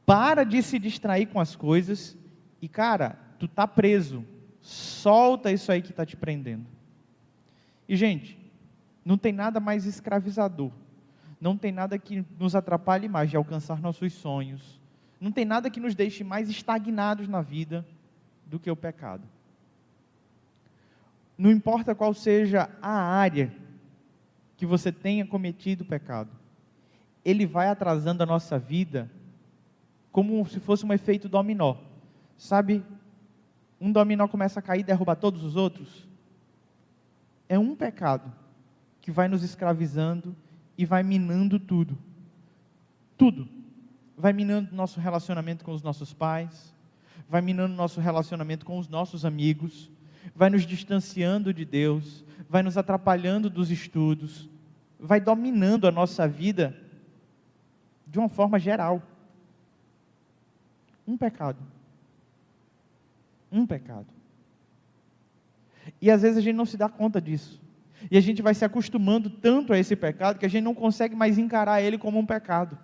para 0.06 0.44
de 0.44 0.62
se 0.62 0.78
distrair 0.78 1.28
com 1.28 1.40
as 1.40 1.56
coisas 1.56 2.18
e, 2.62 2.68
cara, 2.68 3.18
tu 3.40 3.46
está 3.46 3.66
preso, 3.66 4.26
solta 4.60 5.52
isso 5.52 5.72
aí 5.72 5.82
que 5.82 5.92
está 5.92 6.06
te 6.06 6.18
prendendo. 6.18 6.66
E, 7.88 7.96
gente, 7.96 8.38
não 9.06 9.18
tem 9.18 9.32
nada 9.32 9.60
mais 9.60 9.86
escravizador 9.86 10.72
não 11.40 11.56
tem 11.56 11.72
nada 11.72 11.98
que 11.98 12.26
nos 12.38 12.54
atrapalhe 12.54 13.08
mais 13.08 13.30
de 13.30 13.38
alcançar 13.38 13.80
nossos 13.80 14.14
sonhos. 14.14 14.80
Não 15.20 15.32
tem 15.32 15.46
nada 15.46 15.70
que 15.70 15.80
nos 15.80 15.96
deixe 15.96 16.24
mais 16.24 16.50
estagnados 16.50 17.28
na 17.28 17.42
vida 17.42 17.86
do 18.46 18.60
que 18.60 18.72
o 18.72 18.76
pecado. 18.76 19.28
Não 21.38 21.52
importa 21.52 21.96
qual 21.96 22.14
seja 22.14 22.70
a 22.82 22.92
área 22.92 23.54
que 24.58 24.66
você 24.66 24.92
tenha 24.92 25.26
cometido 25.26 25.84
o 25.84 25.88
pecado, 25.88 26.30
ele 27.24 27.46
vai 27.46 27.70
atrasando 27.70 28.24
a 28.24 28.26
nossa 28.26 28.60
vida 28.60 29.10
como 30.12 30.46
se 30.48 30.60
fosse 30.60 30.86
um 30.86 30.92
efeito 30.92 31.30
dominó. 31.30 31.78
Sabe, 32.38 32.84
um 33.80 33.92
dominó 33.92 34.28
começa 34.28 34.60
a 34.60 34.64
cair 34.64 34.82
e 34.82 34.84
derruba 34.84 35.16
todos 35.16 35.44
os 35.44 35.56
outros. 35.56 36.08
É 37.48 37.58
um 37.58 37.76
pecado 37.76 38.32
que 39.02 39.12
vai 39.12 39.28
nos 39.28 39.44
escravizando 39.44 40.36
e 40.78 40.86
vai 40.86 41.04
minando 41.04 41.60
tudo. 41.60 41.98
Tudo. 43.18 43.59
Vai 44.20 44.34
minando 44.34 44.76
nosso 44.76 45.00
relacionamento 45.00 45.64
com 45.64 45.72
os 45.72 45.82
nossos 45.82 46.14
pais, 46.14 46.76
vai 47.30 47.42
minando 47.42 47.74
nosso 47.74 48.02
relacionamento 48.02 48.66
com 48.66 48.78
os 48.78 48.90
nossos 48.90 49.24
amigos, 49.24 49.90
vai 50.36 50.50
nos 50.50 50.64
distanciando 50.64 51.54
de 51.54 51.64
Deus, 51.64 52.26
vai 52.50 52.62
nos 52.62 52.78
atrapalhando 52.78 53.50
dos 53.50 53.72
estudos, 53.72 54.50
vai 55.00 55.22
dominando 55.22 55.88
a 55.88 55.92
nossa 55.92 56.28
vida 56.28 56.76
de 58.06 58.20
uma 58.20 58.28
forma 58.28 58.60
geral. 58.60 59.02
Um 61.08 61.16
pecado. 61.16 61.60
Um 63.50 63.66
pecado. 63.66 64.08
E 66.02 66.12
às 66.12 66.24
vezes 66.24 66.40
a 66.40 66.42
gente 66.42 66.58
não 66.58 66.66
se 66.66 66.76
dá 66.76 66.90
conta 66.90 67.22
disso. 67.22 67.62
E 68.12 68.18
a 68.18 68.22
gente 68.22 68.42
vai 68.42 68.54
se 68.54 68.66
acostumando 68.66 69.30
tanto 69.30 69.72
a 69.72 69.80
esse 69.80 69.96
pecado 69.96 70.40
que 70.40 70.46
a 70.46 70.50
gente 70.50 70.66
não 70.66 70.76
consegue 70.76 71.16
mais 71.16 71.38
encarar 71.38 71.82
ele 71.82 71.98
como 71.98 72.20
um 72.20 72.26
pecado. 72.26 72.78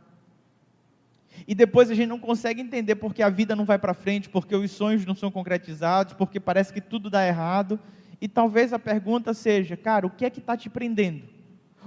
E 1.48 1.54
depois 1.54 1.90
a 1.92 1.96
gente 1.96 2.08
não 2.08 2.20
consegue 2.20 2.62
entender 2.62 2.96
porque 2.96 3.22
a 3.22 3.30
vida 3.30 3.56
não 3.56 3.66
vai 3.66 3.78
para 3.78 3.94
frente, 3.94 4.30
porque 4.30 4.56
os 4.56 4.72
sonhos 4.72 5.06
não 5.06 5.16
são 5.16 5.30
concretizados, 5.30 6.14
porque 6.14 6.40
parece 6.40 6.74
que 6.74 6.82
tudo 6.82 7.10
dá 7.10 7.26
errado. 7.26 7.80
E 8.20 8.28
talvez 8.28 8.74
a 8.74 8.80
pergunta 8.80 9.34
seja, 9.34 9.76
cara, 9.76 10.08
o 10.08 10.10
que 10.10 10.26
é 10.26 10.30
que 10.30 10.40
está 10.40 10.56
te 10.56 10.70
prendendo? 10.70 11.24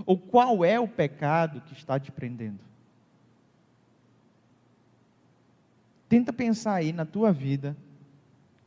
Ou 0.07 0.17
qual 0.17 0.64
é 0.64 0.78
o 0.78 0.87
pecado 0.87 1.61
que 1.62 1.73
está 1.73 1.99
te 1.99 2.12
prendendo? 2.12 2.61
Tenta 6.09 6.33
pensar 6.33 6.75
aí 6.75 6.93
na 6.93 7.05
tua 7.05 7.33
vida, 7.33 7.76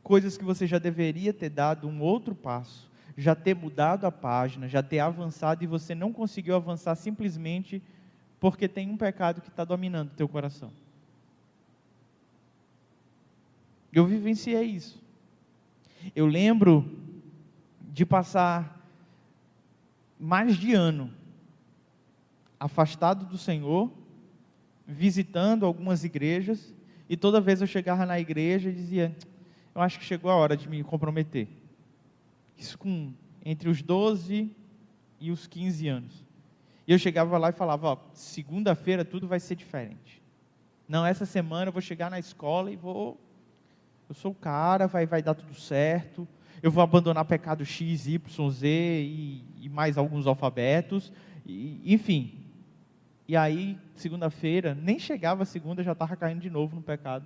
coisas 0.02 0.36
que 0.36 0.44
você 0.44 0.66
já 0.66 0.78
deveria 0.78 1.32
ter 1.32 1.48
dado 1.48 1.88
um 1.88 2.00
outro 2.00 2.34
passo, 2.34 2.90
já 3.16 3.34
ter 3.34 3.54
mudado 3.54 4.06
a 4.06 4.12
página, 4.12 4.68
já 4.68 4.82
ter 4.82 5.00
avançado 5.00 5.64
e 5.64 5.66
você 5.66 5.94
não 5.94 6.12
conseguiu 6.12 6.54
avançar 6.54 6.94
simplesmente 6.94 7.82
porque 8.42 8.66
tem 8.66 8.90
um 8.90 8.96
pecado 8.96 9.40
que 9.40 9.48
está 9.48 9.64
dominando 9.64 10.08
o 10.08 10.16
teu 10.16 10.28
coração. 10.28 10.72
Eu 13.92 14.04
vivenciei 14.04 14.64
isso. 14.64 15.00
Eu 16.12 16.26
lembro 16.26 16.98
de 17.80 18.04
passar 18.04 18.84
mais 20.18 20.56
de 20.56 20.74
ano 20.74 21.14
afastado 22.58 23.26
do 23.26 23.38
Senhor, 23.38 23.92
visitando 24.88 25.64
algumas 25.64 26.02
igrejas, 26.02 26.74
e 27.08 27.16
toda 27.16 27.40
vez 27.40 27.60
eu 27.60 27.66
chegava 27.68 28.04
na 28.04 28.18
igreja 28.18 28.70
e 28.70 28.74
dizia: 28.74 29.16
Eu 29.72 29.82
acho 29.82 30.00
que 30.00 30.04
chegou 30.04 30.32
a 30.32 30.34
hora 30.34 30.56
de 30.56 30.68
me 30.68 30.82
comprometer. 30.82 31.46
Isso 32.58 32.76
com 32.76 33.12
entre 33.44 33.68
os 33.68 33.82
12 33.82 34.50
e 35.20 35.30
os 35.30 35.46
15 35.46 35.86
anos. 35.86 36.21
E 36.92 36.94
eu 36.94 36.98
chegava 36.98 37.38
lá 37.38 37.48
e 37.48 37.52
falava, 37.52 37.88
ó, 37.88 37.96
segunda-feira 38.12 39.02
tudo 39.02 39.26
vai 39.26 39.40
ser 39.40 39.54
diferente. 39.54 40.20
Não, 40.86 41.06
essa 41.06 41.24
semana 41.24 41.68
eu 41.68 41.72
vou 41.72 41.80
chegar 41.80 42.10
na 42.10 42.18
escola 42.18 42.70
e 42.70 42.76
vou 42.76 43.18
eu 44.10 44.14
sou 44.14 44.32
o 44.32 44.34
cara, 44.34 44.86
vai 44.86 45.06
vai 45.06 45.22
dar 45.22 45.32
tudo 45.32 45.54
certo. 45.54 46.28
Eu 46.62 46.70
vou 46.70 46.82
abandonar 46.84 47.24
pecado 47.24 47.64
X, 47.64 48.06
Y, 48.06 48.50
Z 48.50 48.68
e, 48.68 49.42
e 49.62 49.70
mais 49.70 49.96
alguns 49.96 50.26
alfabetos, 50.26 51.10
e, 51.46 51.80
enfim. 51.94 52.44
E 53.26 53.38
aí, 53.38 53.78
segunda-feira, 53.94 54.74
nem 54.74 54.98
chegava 54.98 55.44
a 55.44 55.46
segunda, 55.46 55.82
já 55.82 55.92
estava 55.92 56.14
caindo 56.14 56.42
de 56.42 56.50
novo 56.50 56.76
no 56.76 56.82
pecado. 56.82 57.24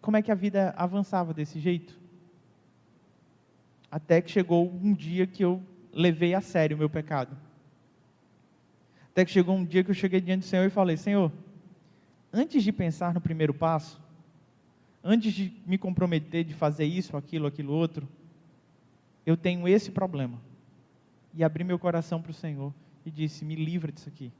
como 0.00 0.16
é 0.16 0.22
que 0.22 0.32
a 0.32 0.34
vida 0.34 0.72
avançava 0.78 1.34
desse 1.34 1.60
jeito? 1.60 2.00
Até 3.90 4.22
que 4.22 4.30
chegou 4.30 4.72
um 4.82 4.94
dia 4.94 5.26
que 5.26 5.44
eu 5.44 5.62
levei 5.92 6.34
a 6.34 6.40
sério 6.40 6.76
o 6.76 6.78
meu 6.78 6.88
pecado. 6.88 7.36
Até 9.10 9.24
que 9.24 9.30
chegou 9.30 9.54
um 9.54 9.64
dia 9.64 9.84
que 9.84 9.90
eu 9.90 9.94
cheguei 9.94 10.20
diante 10.20 10.40
do 10.40 10.46
Senhor 10.46 10.64
e 10.64 10.70
falei: 10.70 10.96
Senhor, 10.96 11.30
antes 12.32 12.64
de 12.64 12.72
pensar 12.72 13.12
no 13.12 13.20
primeiro 13.20 13.52
passo, 13.52 14.00
antes 15.04 15.32
de 15.32 15.52
me 15.66 15.76
comprometer 15.76 16.44
de 16.44 16.54
fazer 16.54 16.84
isso, 16.84 17.16
aquilo, 17.16 17.46
aquilo 17.46 17.72
outro, 17.72 18.08
eu 19.26 19.36
tenho 19.36 19.68
esse 19.68 19.90
problema. 19.90 20.40
E 21.34 21.44
abri 21.44 21.64
meu 21.64 21.78
coração 21.78 22.20
para 22.22 22.30
o 22.30 22.34
Senhor 22.34 22.72
e 23.04 23.10
disse: 23.10 23.44
Me 23.44 23.54
livra 23.54 23.92
disso 23.92 24.08
aqui. 24.08 24.32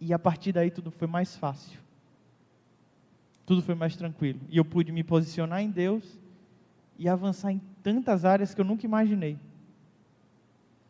E 0.00 0.14
a 0.14 0.18
partir 0.18 0.52
daí 0.52 0.70
tudo 0.70 0.90
foi 0.90 1.06
mais 1.06 1.36
fácil. 1.36 1.78
Tudo 3.44 3.60
foi 3.60 3.74
mais 3.74 3.96
tranquilo. 3.96 4.40
E 4.48 4.56
eu 4.56 4.64
pude 4.64 4.90
me 4.90 5.02
posicionar 5.04 5.60
em 5.60 5.70
Deus 5.70 6.18
e 6.98 7.08
avançar 7.08 7.52
em 7.52 7.60
tantas 7.82 8.24
áreas 8.24 8.54
que 8.54 8.60
eu 8.60 8.64
nunca 8.64 8.86
imaginei. 8.86 9.38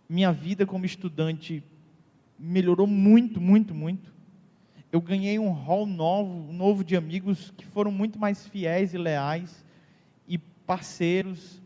Minha 0.09 0.33
vida 0.33 0.67
como 0.67 0.85
estudante 0.85 1.63
melhorou 2.39 2.87
muito, 2.87 3.41
muito, 3.41 3.75
muito. 3.75 4.13
Eu 4.91 5.01
ganhei 5.01 5.39
um 5.39 5.51
hall 5.51 5.87
novo, 5.87 6.53
novo 6.53 6.83
de 6.83 6.97
amigos 6.97 7.53
que 7.57 7.65
foram 7.65 7.93
muito 7.93 8.19
mais 8.19 8.47
fiéis 8.47 8.93
e 8.93 8.99
leais 8.99 9.65
e 10.27 10.37
parceiros. 10.37 11.63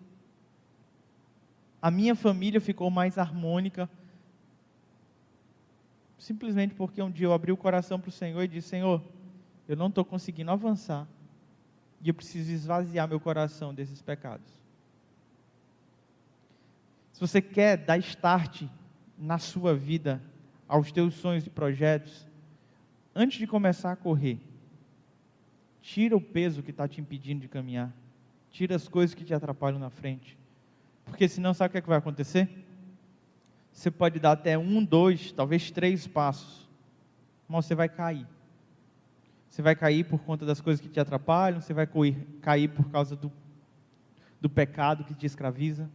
A 1.80 1.90
minha 1.90 2.14
família 2.14 2.60
ficou 2.60 2.90
mais 2.90 3.16
harmônica 3.16 3.88
simplesmente 6.24 6.74
porque 6.74 7.02
um 7.02 7.10
dia 7.10 7.26
eu 7.26 7.34
abri 7.34 7.52
o 7.52 7.56
coração 7.56 8.00
para 8.00 8.08
o 8.08 8.12
Senhor 8.12 8.42
e 8.42 8.48
disse: 8.48 8.68
Senhor, 8.68 9.02
eu 9.68 9.76
não 9.76 9.88
estou 9.88 10.04
conseguindo 10.04 10.50
avançar 10.50 11.06
e 12.00 12.08
eu 12.08 12.14
preciso 12.14 12.50
esvaziar 12.50 13.06
meu 13.06 13.20
coração 13.20 13.74
desses 13.74 14.00
pecados. 14.00 14.63
Se 17.14 17.20
você 17.20 17.40
quer 17.40 17.76
dar 17.76 17.96
start 17.98 18.64
na 19.16 19.38
sua 19.38 19.72
vida 19.72 20.20
aos 20.66 20.90
teus 20.90 21.14
sonhos 21.14 21.46
e 21.46 21.50
projetos, 21.50 22.26
antes 23.14 23.38
de 23.38 23.46
começar 23.46 23.92
a 23.92 23.96
correr, 23.96 24.40
tira 25.80 26.16
o 26.16 26.20
peso 26.20 26.60
que 26.60 26.72
está 26.72 26.88
te 26.88 27.00
impedindo 27.00 27.42
de 27.42 27.48
caminhar, 27.48 27.94
tira 28.50 28.74
as 28.74 28.88
coisas 28.88 29.14
que 29.14 29.24
te 29.24 29.32
atrapalham 29.32 29.78
na 29.78 29.90
frente, 29.90 30.36
porque 31.04 31.28
senão 31.28 31.54
sabe 31.54 31.68
o 31.68 31.72
que, 31.72 31.78
é 31.78 31.82
que 31.82 31.88
vai 31.88 31.98
acontecer? 31.98 32.50
Você 33.70 33.92
pode 33.92 34.18
dar 34.18 34.32
até 34.32 34.58
um, 34.58 34.84
dois, 34.84 35.30
talvez 35.30 35.70
três 35.70 36.08
passos, 36.08 36.68
mas 37.48 37.64
você 37.64 37.76
vai 37.76 37.88
cair. 37.88 38.26
Você 39.48 39.62
vai 39.62 39.76
cair 39.76 40.02
por 40.02 40.18
conta 40.18 40.44
das 40.44 40.60
coisas 40.60 40.80
que 40.80 40.88
te 40.88 40.98
atrapalham, 40.98 41.60
você 41.60 41.72
vai 41.72 41.88
cair 42.42 42.70
por 42.70 42.90
causa 42.90 43.14
do, 43.14 43.30
do 44.40 44.50
pecado 44.50 45.04
que 45.04 45.14
te 45.14 45.26
escraviza. 45.26 45.88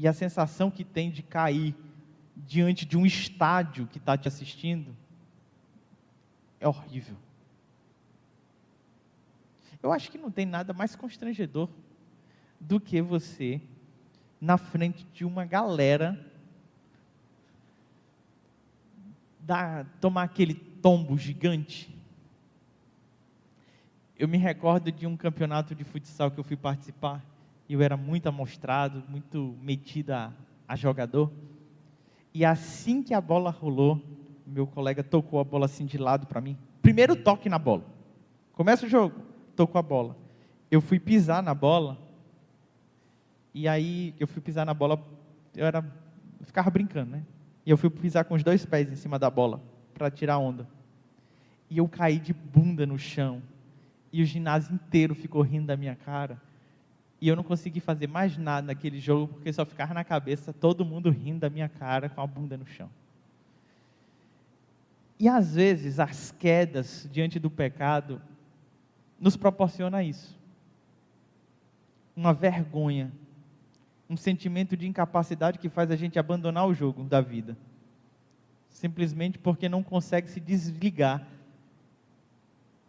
E 0.00 0.08
a 0.08 0.14
sensação 0.14 0.70
que 0.70 0.82
tem 0.82 1.10
de 1.10 1.22
cair 1.22 1.74
diante 2.34 2.86
de 2.86 2.96
um 2.96 3.04
estádio 3.04 3.86
que 3.86 3.98
está 3.98 4.16
te 4.16 4.26
assistindo 4.26 4.96
é 6.58 6.66
horrível. 6.66 7.18
Eu 9.82 9.92
acho 9.92 10.10
que 10.10 10.16
não 10.16 10.30
tem 10.30 10.46
nada 10.46 10.72
mais 10.72 10.96
constrangedor 10.96 11.68
do 12.58 12.80
que 12.80 13.02
você 13.02 13.60
na 14.40 14.56
frente 14.56 15.04
de 15.12 15.22
uma 15.22 15.44
galera, 15.44 16.18
dar, 19.40 19.84
tomar 20.00 20.22
aquele 20.22 20.54
tombo 20.54 21.18
gigante. 21.18 21.94
Eu 24.18 24.26
me 24.26 24.38
recordo 24.38 24.90
de 24.90 25.06
um 25.06 25.14
campeonato 25.14 25.74
de 25.74 25.84
futsal 25.84 26.30
que 26.30 26.40
eu 26.40 26.44
fui 26.44 26.56
participar, 26.56 27.22
eu 27.74 27.82
era 27.82 27.96
muito 27.96 28.28
amostrado, 28.28 29.04
muito 29.08 29.56
metido 29.62 30.10
a, 30.10 30.32
a 30.66 30.76
jogador. 30.76 31.30
E 32.32 32.44
assim 32.44 33.02
que 33.02 33.14
a 33.14 33.20
bola 33.20 33.50
rolou, 33.50 34.00
meu 34.46 34.66
colega 34.66 35.02
tocou 35.02 35.40
a 35.40 35.44
bola 35.44 35.66
assim 35.66 35.86
de 35.86 35.98
lado 35.98 36.26
para 36.26 36.40
mim. 36.40 36.56
Primeiro 36.82 37.14
toque 37.14 37.48
na 37.48 37.58
bola. 37.58 37.84
Começa 38.52 38.86
o 38.86 38.88
jogo, 38.88 39.20
tocou 39.54 39.78
a 39.78 39.82
bola. 39.82 40.16
Eu 40.70 40.80
fui 40.80 40.98
pisar 40.98 41.42
na 41.42 41.54
bola 41.54 41.98
e 43.52 43.66
aí 43.66 44.14
eu 44.18 44.26
fui 44.26 44.40
pisar 44.40 44.64
na 44.64 44.74
bola, 44.74 45.02
eu 45.56 45.66
era, 45.66 45.84
eu 46.38 46.46
ficava 46.46 46.70
brincando, 46.70 47.12
né? 47.12 47.24
E 47.64 47.70
eu 47.70 47.76
fui 47.76 47.90
pisar 47.90 48.24
com 48.24 48.34
os 48.34 48.42
dois 48.42 48.64
pés 48.64 48.90
em 48.90 48.96
cima 48.96 49.18
da 49.18 49.30
bola 49.30 49.60
para 49.94 50.10
tirar 50.10 50.38
onda. 50.38 50.66
E 51.68 51.78
eu 51.78 51.88
caí 51.88 52.18
de 52.18 52.32
bunda 52.32 52.86
no 52.86 52.98
chão. 52.98 53.42
E 54.12 54.22
o 54.22 54.24
ginásio 54.24 54.74
inteiro 54.74 55.14
ficou 55.14 55.42
rindo 55.42 55.66
da 55.66 55.76
minha 55.76 55.94
cara. 55.94 56.40
E 57.20 57.28
eu 57.28 57.36
não 57.36 57.42
consegui 57.42 57.80
fazer 57.80 58.06
mais 58.06 58.36
nada 58.36 58.68
naquele 58.68 58.98
jogo 58.98 59.34
porque 59.34 59.52
só 59.52 59.64
ficava 59.64 59.92
na 59.92 60.02
cabeça 60.02 60.52
todo 60.52 60.84
mundo 60.84 61.10
rindo 61.10 61.40
da 61.40 61.50
minha 61.50 61.68
cara 61.68 62.08
com 62.08 62.20
a 62.20 62.26
bunda 62.26 62.56
no 62.56 62.66
chão. 62.66 62.88
E 65.18 65.28
às 65.28 65.54
vezes 65.54 66.00
as 66.00 66.30
quedas 66.32 67.08
diante 67.12 67.38
do 67.38 67.50
pecado 67.50 68.22
nos 69.20 69.36
proporciona 69.36 70.02
isso. 70.02 70.38
Uma 72.16 72.32
vergonha 72.32 73.12
um 74.10 74.16
sentimento 74.16 74.76
de 74.76 74.88
incapacidade 74.88 75.60
que 75.60 75.68
faz 75.68 75.88
a 75.88 75.94
gente 75.94 76.18
abandonar 76.18 76.66
o 76.66 76.74
jogo 76.74 77.04
da 77.04 77.20
vida. 77.20 77.56
Simplesmente 78.68 79.38
porque 79.38 79.68
não 79.68 79.84
consegue 79.84 80.28
se 80.28 80.40
desligar 80.40 81.24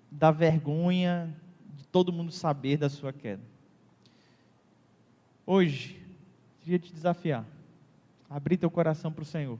da 0.09 0.31
vergonha 0.31 1.31
de 1.75 1.85
todo 1.85 2.11
mundo 2.11 2.31
saber 2.31 2.75
da 2.75 2.89
sua 2.89 3.13
queda. 3.13 3.43
Hoje, 5.45 6.01
queria 6.59 6.79
te 6.79 6.93
desafiar 6.93 7.45
abrir 8.31 8.55
teu 8.55 8.71
coração 8.71 9.11
para 9.11 9.23
o 9.23 9.25
Senhor, 9.25 9.59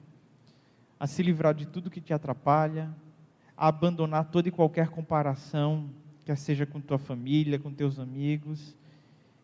a 0.98 1.06
se 1.06 1.22
livrar 1.22 1.54
de 1.54 1.65
tudo 1.65 1.89
que 1.89 2.00
te 2.00 2.13
atrapalha, 2.13 2.89
a 3.58 3.67
abandonar 3.67 4.32
toda 4.32 4.48
e 4.48 4.52
qualquer 4.52 4.88
comparação, 4.88 5.89
quer 6.26 6.38
seja 6.38 6.65
com 6.65 6.80
tua 6.80 6.98
família, 6.98 7.60
com 7.60 7.74
teus 7.74 8.00
amigos, 8.00 8.78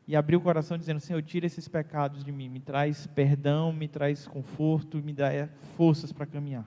e 0.08 0.16
abrir 0.16 0.38
o 0.38 0.42
coração 0.42 0.78
dizendo: 0.78 1.02
Senhor, 1.02 1.22
tira 1.22 1.46
esses 1.46 1.68
pecados 1.68 2.24
de 2.24 2.32
mim, 2.32 2.48
me 2.48 2.62
traz 2.62 3.06
perdão, 3.08 3.74
me 3.74 3.90
traz 3.90 4.26
conforto, 4.26 5.00
me 5.00 5.12
dá 5.12 5.50
forças 5.76 6.14
para 6.14 6.26
caminhar. 6.26 6.66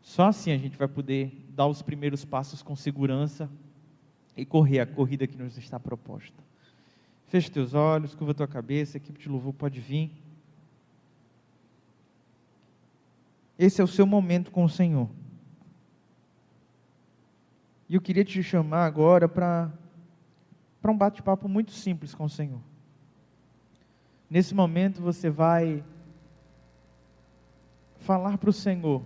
Só 0.00 0.28
assim 0.28 0.52
a 0.52 0.58
gente 0.58 0.78
vai 0.78 0.88
poder 0.88 1.44
dar 1.50 1.66
os 1.66 1.82
primeiros 1.82 2.24
passos 2.24 2.62
com 2.62 2.74
segurança 2.74 3.50
e 4.34 4.46
correr 4.46 4.80
a 4.80 4.86
corrida 4.86 5.26
que 5.26 5.36
nos 5.36 5.58
está 5.58 5.78
proposta. 5.78 6.42
Feche 7.34 7.50
teus 7.50 7.74
olhos, 7.74 8.14
curva 8.14 8.32
tua 8.32 8.46
cabeça, 8.46 8.96
a 8.96 8.98
equipe 8.98 9.18
de 9.18 9.28
louvor 9.28 9.52
pode 9.52 9.80
vir. 9.80 10.08
Esse 13.58 13.80
é 13.80 13.84
o 13.84 13.88
seu 13.88 14.06
momento 14.06 14.52
com 14.52 14.62
o 14.62 14.68
Senhor. 14.68 15.10
E 17.88 17.96
eu 17.96 18.00
queria 18.00 18.24
te 18.24 18.40
chamar 18.40 18.86
agora 18.86 19.28
para 19.28 19.68
para 20.80 20.92
um 20.92 20.96
bate-papo 20.96 21.48
muito 21.48 21.72
simples 21.72 22.14
com 22.14 22.26
o 22.26 22.30
Senhor. 22.30 22.60
Nesse 24.30 24.54
momento 24.54 25.02
você 25.02 25.28
vai 25.28 25.82
falar 27.96 28.38
para 28.38 28.50
o 28.50 28.52
Senhor 28.52 29.02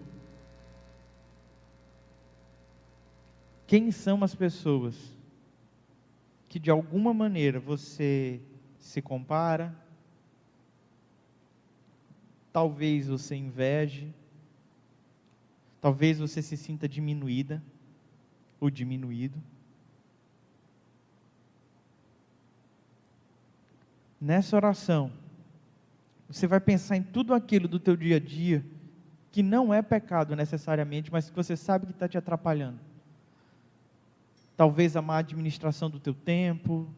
quem 3.66 3.90
são 3.90 4.22
as 4.22 4.34
pessoas 4.34 5.16
que 6.48 6.58
de 6.58 6.70
alguma 6.70 7.12
maneira 7.12 7.60
você 7.60 8.40
se 8.78 9.02
compara, 9.02 9.74
talvez 12.52 13.08
você 13.08 13.36
inveje, 13.36 14.12
talvez 15.80 16.18
você 16.18 16.40
se 16.42 16.56
sinta 16.56 16.88
diminuída 16.88 17.62
ou 18.60 18.70
diminuído. 18.70 19.40
nessa 24.20 24.56
oração, 24.56 25.12
você 26.28 26.46
vai 26.46 26.60
pensar 26.60 26.96
em 26.96 27.02
tudo 27.02 27.32
aquilo 27.32 27.68
do 27.68 27.78
teu 27.78 27.96
dia 27.96 28.16
a 28.16 28.20
dia 28.20 28.64
que 29.30 29.42
não 29.42 29.72
é 29.72 29.80
pecado 29.82 30.34
necessariamente, 30.34 31.12
mas 31.12 31.30
que 31.30 31.36
você 31.36 31.56
sabe 31.56 31.86
que 31.86 31.92
está 31.92 32.08
te 32.08 32.18
atrapalhando. 32.18 32.80
Talvez 34.58 34.96
a 34.96 35.00
má 35.00 35.18
administração 35.18 35.88
do 35.88 36.00
teu 36.00 36.12
tempo, 36.12 36.92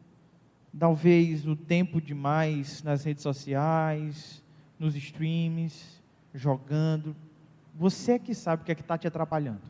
talvez 0.79 1.47
o 1.47 1.55
tempo 1.55 2.01
demais 2.01 2.83
nas 2.83 3.05
redes 3.05 3.23
sociais, 3.23 4.43
nos 4.79 4.97
streams, 4.97 6.03
jogando. 6.33 7.15
Você 7.75 8.13
é 8.13 8.19
que 8.19 8.35
sabe 8.35 8.63
o 8.63 8.65
que 8.65 8.73
é 8.73 8.75
que 8.75 8.81
está 8.81 8.97
te 8.97 9.07
atrapalhando. 9.07 9.61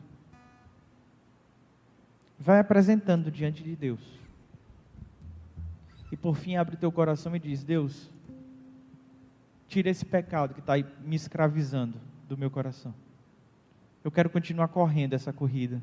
Vai 2.39 2.59
apresentando 2.59 3.29
diante 3.29 3.61
de 3.61 3.75
Deus. 3.75 3.99
E 6.09 6.15
por 6.15 6.37
fim 6.37 6.55
abre 6.55 6.77
teu 6.77 6.93
coração 6.93 7.35
e 7.35 7.39
diz: 7.39 7.61
Deus, 7.61 8.09
tira 9.67 9.89
esse 9.89 10.05
pecado 10.05 10.53
que 10.53 10.61
está 10.61 10.75
me 11.03 11.17
escravizando 11.17 11.99
do 12.29 12.37
meu 12.37 12.49
coração. 12.49 12.95
Eu 14.01 14.11
quero 14.11 14.29
continuar 14.29 14.69
correndo 14.69 15.11
essa 15.11 15.33
corrida. 15.33 15.81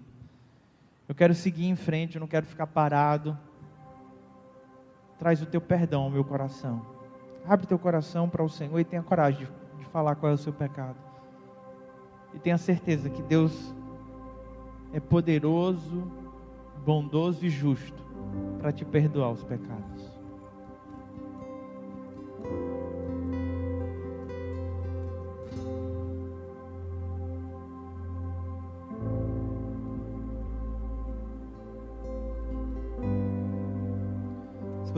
Eu 1.09 1.15
quero 1.15 1.35
seguir 1.35 1.67
em 1.67 1.75
frente, 1.75 2.17
eu 2.17 2.21
não 2.21 2.29
quero 2.29 2.45
ficar 2.45 2.67
parado. 2.67 3.37
Traz 5.19 5.41
o 5.41 5.47
teu 5.47 5.61
perdão 5.61 6.03
ao 6.03 6.11
meu 6.11 6.23
coração. 6.23 6.85
Abre 7.47 7.67
teu 7.67 7.79
coração 7.79 8.29
para 8.29 8.45
o 8.45 8.49
Senhor 8.49 8.79
e 8.79 8.85
tenha 8.85 9.03
coragem 9.03 9.47
de, 9.47 9.79
de 9.79 9.85
falar 9.87 10.17
qual 10.17 10.31
é 10.31 10.35
o 10.35 10.39
seu 10.39 10.53
pecado. 10.53 10.99
E 12.35 12.39
tenha 12.39 12.59
certeza 12.59 13.09
que 13.09 13.23
Deus 13.23 13.75
é 14.93 15.01
poderoso, 15.01 16.13
bondoso 16.85 17.47
e 17.47 17.49
justo 17.49 18.03
para 18.59 18.71
te 18.71 18.85
perdoar 18.85 19.31
os 19.31 19.43
pecados. 19.43 20.18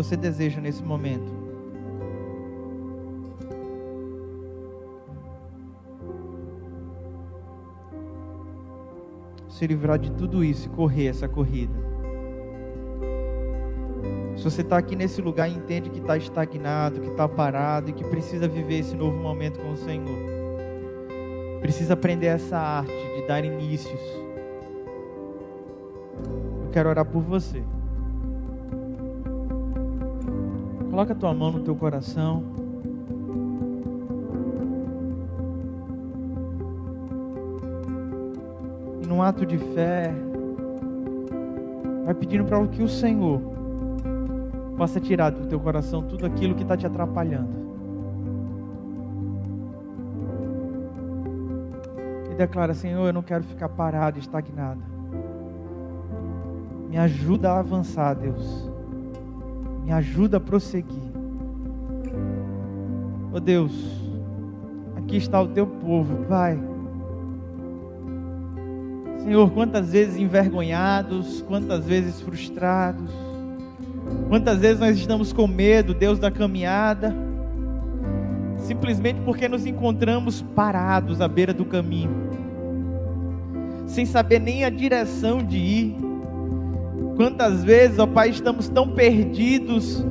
Você 0.02 0.16
deseja 0.16 0.60
nesse 0.62 0.82
momento 0.82 1.30
se 9.48 9.66
livrar 9.66 9.98
de 9.98 10.10
tudo 10.12 10.42
isso 10.42 10.68
e 10.68 10.70
correr 10.70 11.08
essa 11.08 11.28
corrida. 11.28 11.74
Se 14.36 14.44
você 14.44 14.62
está 14.62 14.78
aqui 14.78 14.96
nesse 14.96 15.20
lugar 15.20 15.50
e 15.50 15.54
entende 15.54 15.90
que 15.90 15.98
está 15.98 16.16
estagnado, 16.16 16.98
que 16.98 17.08
está 17.08 17.28
parado 17.28 17.90
e 17.90 17.92
que 17.92 18.04
precisa 18.04 18.48
viver 18.48 18.78
esse 18.78 18.96
novo 18.96 19.18
momento 19.18 19.60
com 19.60 19.72
o 19.72 19.76
Senhor, 19.76 20.18
precisa 21.60 21.92
aprender 21.92 22.28
essa 22.28 22.56
arte 22.56 22.90
de 22.90 23.26
dar 23.28 23.44
inícios. 23.44 24.00
Eu 26.64 26.70
quero 26.72 26.88
orar 26.88 27.04
por 27.04 27.20
você. 27.22 27.62
Coloca 30.90 31.12
a 31.12 31.16
tua 31.16 31.32
mão 31.32 31.52
no 31.52 31.60
teu 31.60 31.76
coração. 31.76 32.42
E 39.00 39.06
num 39.06 39.22
ato 39.22 39.46
de 39.46 39.56
fé, 39.56 40.12
vai 42.04 42.12
pedindo 42.12 42.44
para 42.44 42.66
que 42.66 42.82
o 42.82 42.88
Senhor 42.88 43.40
possa 44.76 44.98
tirar 44.98 45.30
do 45.30 45.46
teu 45.46 45.60
coração 45.60 46.02
tudo 46.02 46.26
aquilo 46.26 46.56
que 46.56 46.62
está 46.62 46.76
te 46.76 46.86
atrapalhando. 46.86 47.60
E 52.32 52.34
declara: 52.34 52.74
Senhor, 52.74 53.06
eu 53.06 53.12
não 53.12 53.22
quero 53.22 53.44
ficar 53.44 53.68
parado, 53.68 54.18
estagnado. 54.18 54.82
Me 56.88 56.98
ajuda 56.98 57.52
a 57.52 57.58
avançar, 57.60 58.14
Deus. 58.14 58.69
Me 59.90 59.96
ajuda 59.96 60.36
a 60.36 60.40
prosseguir. 60.40 61.10
Oh 63.32 63.40
Deus, 63.40 63.72
aqui 64.94 65.16
está 65.16 65.42
o 65.42 65.48
teu 65.48 65.66
povo, 65.66 66.26
Pai. 66.26 66.56
Senhor, 69.18 69.50
quantas 69.50 69.90
vezes 69.90 70.16
envergonhados, 70.16 71.42
quantas 71.42 71.84
vezes 71.84 72.20
frustrados, 72.20 73.10
quantas 74.28 74.60
vezes 74.60 74.78
nós 74.78 74.96
estamos 74.96 75.32
com 75.32 75.48
medo, 75.48 75.92
Deus, 75.92 76.20
da 76.20 76.30
caminhada, 76.30 77.12
simplesmente 78.58 79.20
porque 79.22 79.48
nos 79.48 79.66
encontramos 79.66 80.40
parados 80.54 81.20
à 81.20 81.26
beira 81.26 81.52
do 81.52 81.64
caminho, 81.64 82.14
sem 83.86 84.06
saber 84.06 84.38
nem 84.38 84.62
a 84.64 84.70
direção 84.70 85.38
de 85.38 85.56
ir 85.56 86.09
Quantas 87.20 87.62
vezes, 87.62 87.98
ó 87.98 88.06
Pai, 88.06 88.30
estamos 88.30 88.70
tão 88.70 88.88
perdidos 88.92 90.02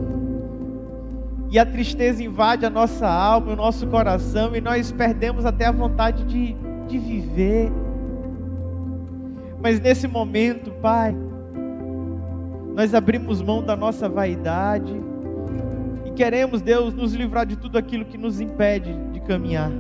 e 1.50 1.58
a 1.58 1.66
tristeza 1.66 2.24
invade 2.24 2.68
a 2.68 2.70
nossa 2.70 3.08
alma, 3.08 3.54
o 3.54 3.56
nosso 3.56 3.88
coração 3.88 4.56
e 4.56 4.62
nós 4.62 4.92
perdemos 4.92 5.44
até 5.44 5.66
a 5.66 5.72
vontade 5.72 6.24
de, 6.26 6.56
de 6.88 7.00
viver. 7.00 7.72
Mas 9.60 9.80
nesse 9.80 10.08
momento, 10.08 10.70
Pai, 10.84 11.16
nós 12.76 12.94
abrimos 12.94 13.42
mão 13.42 13.64
da 13.64 13.76
nossa 13.76 14.08
vaidade 14.08 14.94
e 16.06 16.12
queremos, 16.12 16.62
Deus, 16.62 16.94
nos 16.94 17.16
livrar 17.16 17.48
de 17.48 17.56
tudo 17.56 17.80
aquilo 17.80 18.06
que 18.06 18.20
nos 18.20 18.40
impede 18.40 18.94
de 19.12 19.20
caminhar, 19.22 19.72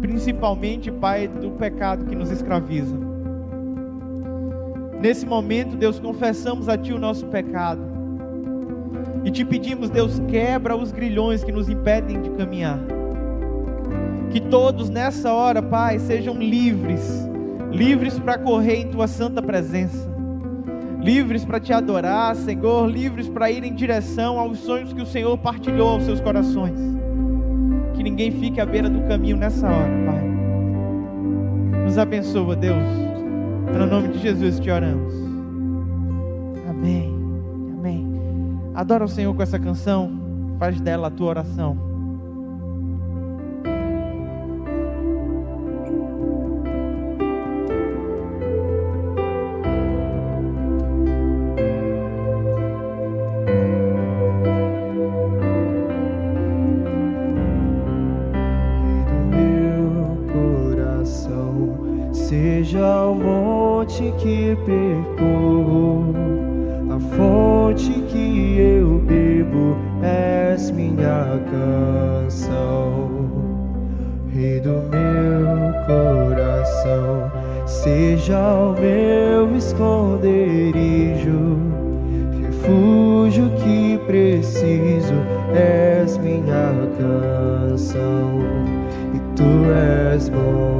principalmente, 0.00 0.90
Pai, 0.90 1.28
do 1.28 1.50
pecado 1.50 2.06
que 2.06 2.16
nos 2.16 2.30
escraviza. 2.30 3.09
Nesse 5.00 5.24
momento, 5.24 5.76
Deus, 5.76 5.98
confessamos 5.98 6.68
a 6.68 6.76
Ti 6.76 6.92
o 6.92 6.98
nosso 6.98 7.26
pecado. 7.26 7.80
E 9.24 9.30
te 9.30 9.44
pedimos, 9.44 9.88
Deus, 9.88 10.20
quebra 10.28 10.76
os 10.76 10.92
grilhões 10.92 11.42
que 11.42 11.50
nos 11.50 11.68
impedem 11.70 12.20
de 12.20 12.30
caminhar. 12.30 12.78
Que 14.30 14.40
todos 14.40 14.90
nessa 14.90 15.32
hora, 15.32 15.62
Pai, 15.62 15.98
sejam 15.98 16.34
livres, 16.34 17.26
livres 17.70 18.18
para 18.18 18.38
correr 18.38 18.76
em 18.76 18.88
Tua 18.88 19.08
santa 19.08 19.42
presença, 19.42 20.08
livres 21.00 21.46
para 21.46 21.58
te 21.58 21.72
adorar, 21.72 22.36
Senhor, 22.36 22.86
livres 22.86 23.28
para 23.28 23.50
ir 23.50 23.64
em 23.64 23.74
direção 23.74 24.38
aos 24.38 24.58
sonhos 24.58 24.92
que 24.92 25.00
o 25.00 25.06
Senhor 25.06 25.36
partilhou 25.38 25.88
aos 25.88 26.04
seus 26.04 26.20
corações. 26.20 26.78
Que 27.94 28.02
ninguém 28.02 28.30
fique 28.30 28.60
à 28.60 28.66
beira 28.66 28.88
do 28.88 29.00
caminho 29.08 29.36
nessa 29.36 29.66
hora, 29.66 29.92
Pai. 30.06 30.22
Nos 31.84 31.98
abençoa, 31.98 32.54
Deus. 32.54 33.19
No 33.76 33.86
nome 33.86 34.08
de 34.08 34.18
Jesus 34.18 34.60
te 34.60 34.70
oramos. 34.70 35.14
Amém. 36.68 37.14
Amém. 37.78 38.06
Adora 38.74 39.04
o 39.04 39.08
Senhor 39.08 39.34
com 39.34 39.42
essa 39.42 39.58
canção. 39.58 40.56
Faz 40.58 40.80
dela 40.80 41.08
a 41.08 41.10
tua 41.10 41.28
oração. 41.28 41.89
Rei 74.40 74.58
do 74.58 74.80
meu 74.88 75.74
coração, 75.84 77.30
seja 77.66 78.38
o 78.38 78.72
meu 78.72 79.54
esconderijo, 79.54 81.58
refúgio 82.40 83.50
que 83.62 83.98
preciso, 84.06 85.12
és 85.54 86.16
minha 86.16 86.72
canção, 86.96 88.40
e 89.14 89.18
tu 89.36 89.44
és 90.14 90.30
bom. 90.30 90.70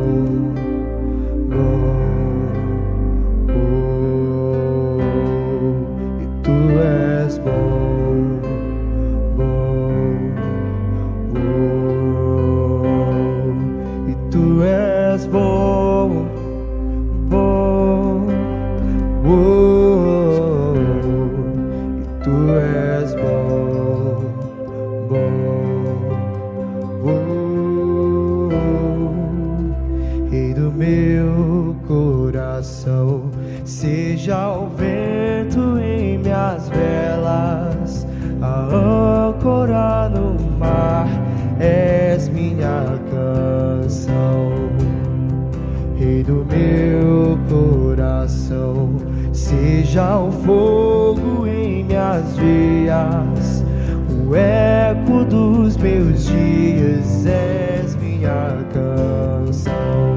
Seja 49.91 50.19
o 50.19 50.31
fogo 50.31 51.47
em 51.47 51.85
minhas 51.85 52.37
veias, 52.37 53.65
o 54.09 54.35
eco 54.37 55.25
dos 55.25 55.77
meus 55.77 56.27
dias 56.27 57.27
és 57.27 57.97
minha 57.97 58.57
canção. 58.73 60.15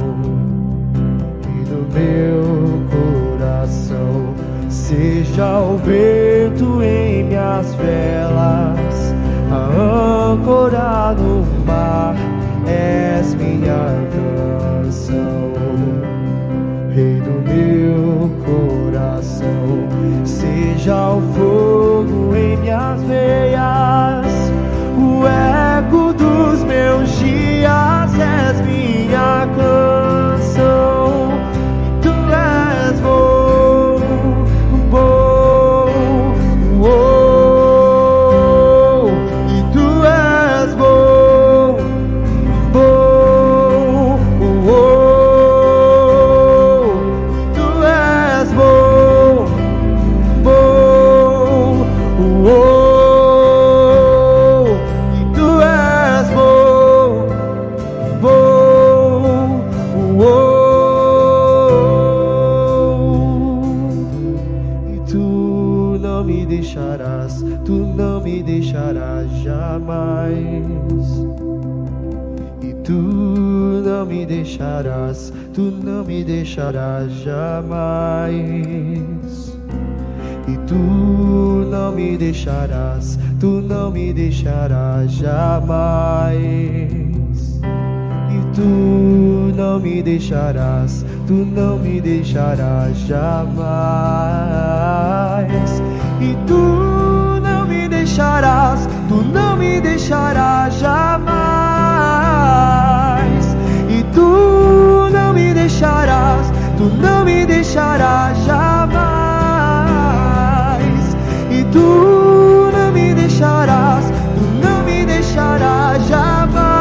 E 1.44 1.64
do 1.66 1.88
meu 1.92 2.84
coração 2.92 4.34
seja 4.70 5.60
o 5.60 5.78
vento 5.78 6.84
em 6.84 7.24
minhas 7.26 7.74
velas, 7.76 9.14
a 9.52 10.32
âncora 10.32 11.16
no 11.16 11.43
já 20.84 21.14
o 21.14 21.22
foi. 21.34 21.53
Jamais. 85.84 87.60
E 88.30 88.40
tu 88.56 89.52
não 89.56 89.80
me 89.80 90.02
deixarás, 90.02 91.06
tu 91.28 91.34
não 91.34 91.78
me 91.78 92.02
deixarás 92.02 92.98
jamais. 93.00 93.64
E 96.22 96.36
tu 96.48 97.40
não 97.42 97.68
me 97.68 97.88
deixarás, 97.88 98.88
tu 99.10 99.24
não 99.24 99.58
me 99.58 99.82
deixarás 99.82 100.74
jamais. 100.76 101.34
E 103.90 104.04
tu 104.14 105.10
não 105.12 105.34
me 105.34 105.54
deixarás, 105.54 106.52
tu 106.78 106.86
não 106.86 107.26
me 107.26 107.46
deixarás 107.46 108.38
jamais. 108.46 109.04
E 111.52 111.64
tu 111.72 112.72
não 112.74 112.92
me 112.92 113.14
deixarás, 113.14 113.83
jamais. 116.08 116.74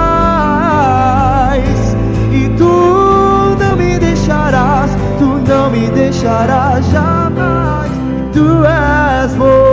E 2.33 2.49
tu 2.57 3.57
não 3.59 3.77
me 3.77 3.99
deixarás, 3.99 4.91
tu 5.19 5.41
não 5.49 5.71
me 5.71 5.89
deixarás 5.91 6.85
jamais. 6.87 7.91
Tu 8.33 8.65
és 8.65 9.35
bom, 9.35 9.72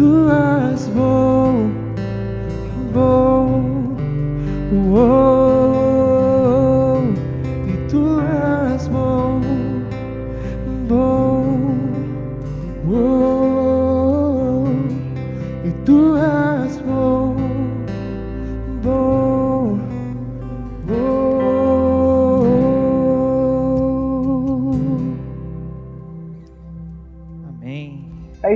tu 0.00 0.30
és 0.32 0.86
bom, 0.96 1.56
bom, 2.94 3.50
oh, 4.96 5.19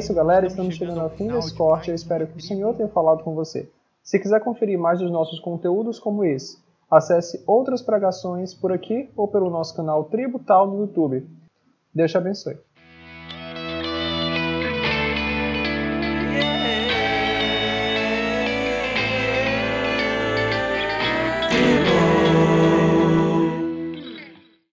isso, 0.05 0.13
galera. 0.13 0.47
Estamos 0.47 0.75
chegando 0.75 1.01
ao 1.01 1.09
fim 1.09 1.29
desse 1.29 1.53
de 1.53 1.57
corte. 1.57 1.89
Eu 1.89 1.95
espero 1.95 2.27
que 2.27 2.37
o. 2.37 2.41
Senhor 2.43 2.75
tenha 2.75 2.89
falado 2.89 3.25
com 3.25 3.35
você. 3.35 3.71
Se 4.03 4.19
quiser 4.19 4.39
conferir 4.41 4.79
mais 4.79 4.99
dos 4.99 5.11
nossos 5.11 5.41
conteúdos 5.41 5.99
como 5.99 6.23
esse, 6.25 6.59
acesse 6.91 7.43
outras 7.47 7.81
pregações 7.81 8.53
por 8.53 8.71
aqui 8.71 9.09
ou 9.17 9.27
pelo 9.27 9.49
nosso 9.49 9.75
canal 9.75 10.05
Tributal 10.05 10.67
no 10.67 10.81
YouTube. 10.81 11.27
Deus 11.95 12.11
te 12.11 12.19
abençoe. 12.19 12.59